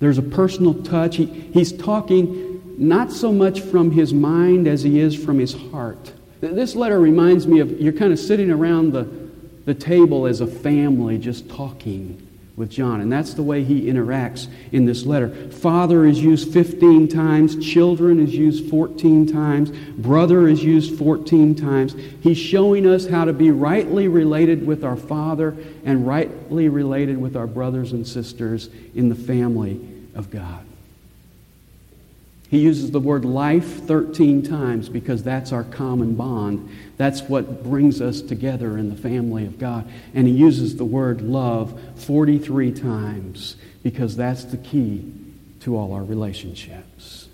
there's 0.00 0.18
a 0.18 0.22
personal 0.22 0.74
touch. 0.82 1.16
He, 1.16 1.26
he's 1.26 1.72
talking 1.72 2.76
not 2.78 3.12
so 3.12 3.32
much 3.32 3.60
from 3.60 3.90
his 3.90 4.12
mind 4.12 4.66
as 4.66 4.82
he 4.82 4.98
is 4.98 5.14
from 5.14 5.38
his 5.38 5.54
heart. 5.54 6.12
This 6.40 6.74
letter 6.74 6.98
reminds 6.98 7.46
me 7.46 7.60
of 7.60 7.80
you're 7.80 7.92
kind 7.92 8.12
of 8.12 8.18
sitting 8.18 8.50
around 8.50 8.92
the, 8.92 9.04
the 9.64 9.74
table 9.74 10.26
as 10.26 10.40
a 10.40 10.46
family 10.46 11.18
just 11.18 11.48
talking 11.48 12.20
with 12.56 12.70
John. 12.70 13.00
And 13.00 13.10
that's 13.10 13.34
the 13.34 13.42
way 13.42 13.64
he 13.64 13.86
interacts 13.86 14.46
in 14.70 14.84
this 14.84 15.04
letter. 15.04 15.50
Father 15.50 16.06
is 16.06 16.20
used 16.20 16.52
15 16.52 17.08
times, 17.08 17.56
children 17.64 18.20
is 18.20 18.34
used 18.34 18.70
14 18.70 19.26
times, 19.26 19.70
brother 19.98 20.46
is 20.46 20.62
used 20.62 20.96
14 20.96 21.54
times. 21.54 21.94
He's 22.20 22.38
showing 22.38 22.86
us 22.86 23.06
how 23.06 23.24
to 23.24 23.32
be 23.32 23.50
rightly 23.50 24.06
related 24.06 24.66
with 24.66 24.84
our 24.84 24.96
Father 24.96 25.56
and 25.84 26.06
rightly 26.06 26.68
related 26.68 27.18
with 27.18 27.36
our 27.36 27.46
brothers 27.46 27.92
and 27.92 28.06
sisters 28.06 28.70
in 28.94 29.08
the 29.08 29.16
family 29.16 29.80
of 30.14 30.30
God. 30.30 30.64
He 32.54 32.60
uses 32.60 32.92
the 32.92 33.00
word 33.00 33.24
life 33.24 33.84
13 33.84 34.44
times 34.44 34.88
because 34.88 35.24
that's 35.24 35.50
our 35.50 35.64
common 35.64 36.14
bond. 36.14 36.70
That's 36.96 37.20
what 37.22 37.64
brings 37.64 38.00
us 38.00 38.22
together 38.22 38.78
in 38.78 38.90
the 38.90 38.96
family 38.96 39.44
of 39.44 39.58
God. 39.58 39.90
And 40.14 40.28
he 40.28 40.34
uses 40.34 40.76
the 40.76 40.84
word 40.84 41.20
love 41.20 41.76
43 41.96 42.70
times 42.70 43.56
because 43.82 44.14
that's 44.14 44.44
the 44.44 44.56
key 44.56 45.12
to 45.62 45.76
all 45.76 45.92
our 45.94 46.04
relationships. 46.04 47.26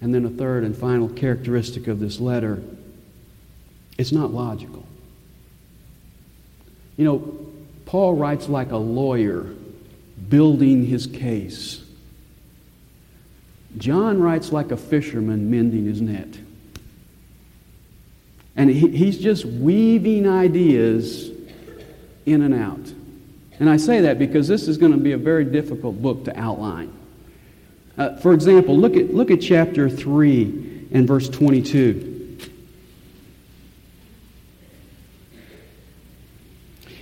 And 0.00 0.12
then 0.12 0.24
a 0.24 0.30
third 0.30 0.64
and 0.64 0.76
final 0.76 1.08
characteristic 1.08 1.86
of 1.86 2.00
this 2.00 2.18
letter 2.18 2.60
it's 3.98 4.10
not 4.10 4.32
logical. 4.32 4.84
You 6.96 7.04
know, 7.04 7.46
Paul 7.86 8.14
writes 8.14 8.48
like 8.48 8.72
a 8.72 8.76
lawyer 8.76 9.46
building 10.28 10.86
his 10.86 11.06
case. 11.06 11.84
John 13.76 14.20
writes 14.20 14.52
like 14.52 14.70
a 14.70 14.76
fisherman 14.76 15.50
mending 15.50 15.84
his 15.84 16.00
net. 16.00 16.28
And 18.56 18.70
he, 18.70 18.88
he's 18.88 19.18
just 19.18 19.44
weaving 19.44 20.28
ideas 20.28 21.30
in 22.26 22.42
and 22.42 22.54
out. 22.54 22.92
And 23.60 23.68
I 23.68 23.76
say 23.76 24.00
that 24.02 24.18
because 24.18 24.48
this 24.48 24.68
is 24.68 24.78
going 24.78 24.92
to 24.92 24.98
be 24.98 25.12
a 25.12 25.18
very 25.18 25.44
difficult 25.44 26.00
book 26.00 26.24
to 26.24 26.38
outline. 26.38 26.92
Uh, 27.96 28.16
for 28.16 28.32
example, 28.32 28.76
look 28.76 28.96
at, 28.96 29.12
look 29.12 29.30
at 29.30 29.40
chapter 29.40 29.90
3 29.90 30.88
and 30.92 31.06
verse 31.06 31.28
22. 31.28 32.07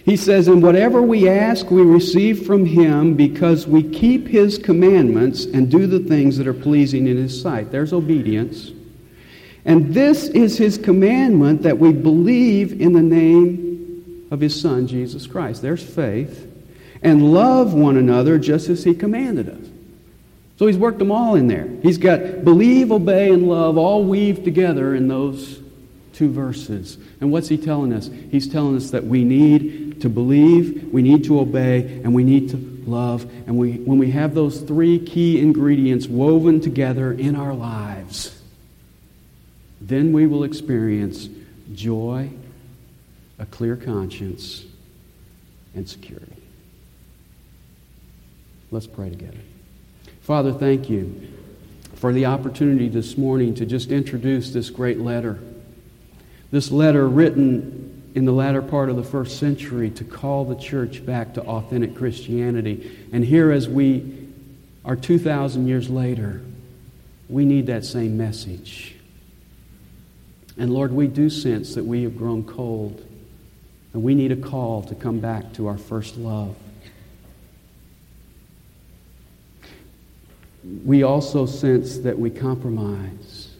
He 0.06 0.16
says, 0.16 0.46
And 0.46 0.62
whatever 0.62 1.02
we 1.02 1.28
ask, 1.28 1.68
we 1.68 1.82
receive 1.82 2.46
from 2.46 2.64
him 2.64 3.14
because 3.14 3.66
we 3.66 3.82
keep 3.82 4.28
his 4.28 4.56
commandments 4.56 5.44
and 5.46 5.68
do 5.68 5.88
the 5.88 5.98
things 5.98 6.38
that 6.38 6.46
are 6.46 6.54
pleasing 6.54 7.08
in 7.08 7.16
his 7.16 7.38
sight. 7.42 7.72
There's 7.72 7.92
obedience. 7.92 8.70
And 9.64 9.92
this 9.92 10.28
is 10.28 10.56
his 10.56 10.78
commandment 10.78 11.62
that 11.62 11.76
we 11.76 11.92
believe 11.92 12.80
in 12.80 12.92
the 12.92 13.02
name 13.02 14.28
of 14.30 14.38
his 14.38 14.58
Son, 14.58 14.86
Jesus 14.86 15.26
Christ. 15.26 15.60
There's 15.60 15.82
faith. 15.82 16.52
And 17.02 17.32
love 17.32 17.74
one 17.74 17.96
another 17.96 18.38
just 18.38 18.68
as 18.68 18.84
he 18.84 18.94
commanded 18.94 19.48
us. 19.48 19.68
So 20.56 20.68
he's 20.68 20.78
worked 20.78 21.00
them 21.00 21.10
all 21.10 21.34
in 21.34 21.48
there. 21.48 21.68
He's 21.82 21.98
got 21.98 22.44
believe, 22.44 22.92
obey, 22.92 23.30
and 23.30 23.48
love 23.48 23.76
all 23.76 24.04
weaved 24.04 24.44
together 24.44 24.94
in 24.94 25.08
those 25.08 25.60
two 26.12 26.30
verses. 26.30 26.96
And 27.20 27.32
what's 27.32 27.48
he 27.48 27.58
telling 27.58 27.92
us? 27.92 28.08
He's 28.30 28.48
telling 28.48 28.76
us 28.76 28.90
that 28.92 29.04
we 29.04 29.24
need 29.24 29.85
to 30.00 30.08
believe, 30.08 30.92
we 30.92 31.02
need 31.02 31.24
to 31.24 31.40
obey, 31.40 32.00
and 32.02 32.14
we 32.14 32.24
need 32.24 32.50
to 32.50 32.56
love. 32.86 33.22
And 33.46 33.56
we, 33.56 33.72
when 33.74 33.98
we 33.98 34.10
have 34.12 34.34
those 34.34 34.60
three 34.60 34.98
key 34.98 35.40
ingredients 35.40 36.06
woven 36.06 36.60
together 36.60 37.12
in 37.12 37.36
our 37.36 37.54
lives, 37.54 38.40
then 39.80 40.12
we 40.12 40.26
will 40.26 40.44
experience 40.44 41.28
joy, 41.74 42.30
a 43.38 43.46
clear 43.46 43.76
conscience, 43.76 44.64
and 45.74 45.88
security. 45.88 46.32
Let's 48.70 48.86
pray 48.86 49.10
together. 49.10 49.38
Father, 50.22 50.52
thank 50.52 50.90
you 50.90 51.28
for 51.94 52.12
the 52.12 52.26
opportunity 52.26 52.88
this 52.88 53.16
morning 53.16 53.54
to 53.54 53.66
just 53.66 53.90
introduce 53.90 54.50
this 54.50 54.70
great 54.70 54.98
letter. 54.98 55.38
This 56.50 56.70
letter 56.70 57.08
written 57.08 57.85
in 58.16 58.24
the 58.24 58.32
latter 58.32 58.62
part 58.62 58.88
of 58.88 58.96
the 58.96 59.04
first 59.04 59.38
century 59.38 59.90
to 59.90 60.02
call 60.02 60.46
the 60.46 60.56
church 60.56 61.04
back 61.04 61.34
to 61.34 61.42
authentic 61.42 61.94
Christianity. 61.94 63.06
And 63.12 63.22
here, 63.22 63.52
as 63.52 63.68
we 63.68 64.30
are 64.86 64.96
2,000 64.96 65.68
years 65.68 65.90
later, 65.90 66.40
we 67.28 67.44
need 67.44 67.66
that 67.66 67.84
same 67.84 68.16
message. 68.16 68.94
And 70.56 70.72
Lord, 70.72 70.92
we 70.92 71.08
do 71.08 71.28
sense 71.28 71.74
that 71.74 71.84
we 71.84 72.04
have 72.04 72.16
grown 72.16 72.42
cold, 72.42 73.06
and 73.92 74.02
we 74.02 74.14
need 74.14 74.32
a 74.32 74.36
call 74.36 74.82
to 74.84 74.94
come 74.94 75.20
back 75.20 75.52
to 75.52 75.66
our 75.66 75.76
first 75.76 76.16
love. 76.16 76.56
We 80.86 81.02
also 81.02 81.44
sense 81.44 81.98
that 81.98 82.18
we 82.18 82.30
compromise, 82.30 83.50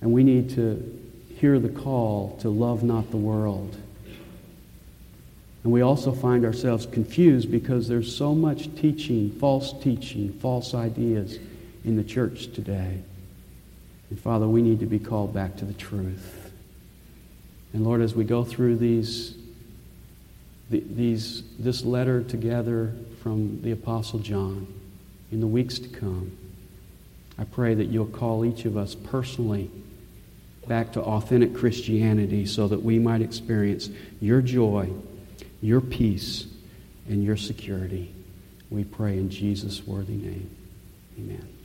and 0.00 0.12
we 0.12 0.24
need 0.24 0.50
to 0.56 1.04
hear 1.36 1.58
the 1.58 1.68
call 1.68 2.36
to 2.40 2.48
love 2.48 2.82
not 2.82 3.10
the 3.10 3.16
world. 3.16 3.76
And 5.62 5.72
we 5.72 5.82
also 5.82 6.12
find 6.12 6.44
ourselves 6.44 6.86
confused 6.86 7.50
because 7.50 7.88
there's 7.88 8.14
so 8.14 8.34
much 8.34 8.74
teaching, 8.76 9.30
false 9.32 9.74
teaching, 9.82 10.32
false 10.34 10.74
ideas 10.74 11.38
in 11.84 11.96
the 11.96 12.04
church 12.04 12.52
today. 12.52 13.02
And 14.08 14.20
Father, 14.20 14.46
we 14.46 14.62
need 14.62 14.80
to 14.80 14.86
be 14.86 14.98
called 14.98 15.34
back 15.34 15.56
to 15.56 15.64
the 15.64 15.74
truth. 15.74 16.52
And 17.72 17.84
Lord, 17.84 18.00
as 18.00 18.14
we 18.14 18.24
go 18.24 18.42
through 18.42 18.76
these, 18.76 19.36
these, 20.70 21.42
this 21.58 21.84
letter 21.84 22.22
together 22.22 22.94
from 23.22 23.60
the 23.60 23.72
Apostle 23.72 24.20
John 24.20 24.72
in 25.30 25.40
the 25.40 25.46
weeks 25.46 25.78
to 25.80 25.88
come, 25.88 26.38
I 27.38 27.44
pray 27.44 27.74
that 27.74 27.86
you'll 27.86 28.06
call 28.06 28.44
each 28.44 28.64
of 28.64 28.78
us 28.78 28.94
personally 28.94 29.70
back 30.68 30.92
to 30.92 31.02
authentic 31.02 31.54
Christianity 31.54 32.46
so 32.46 32.68
that 32.68 32.82
we 32.82 32.98
might 32.98 33.22
experience 33.22 33.88
your 34.20 34.42
joy, 34.42 34.90
your 35.60 35.80
peace, 35.80 36.46
and 37.08 37.24
your 37.24 37.36
security. 37.36 38.12
We 38.70 38.84
pray 38.84 39.16
in 39.16 39.30
Jesus' 39.30 39.86
worthy 39.86 40.16
name. 40.16 40.50
Amen. 41.18 41.55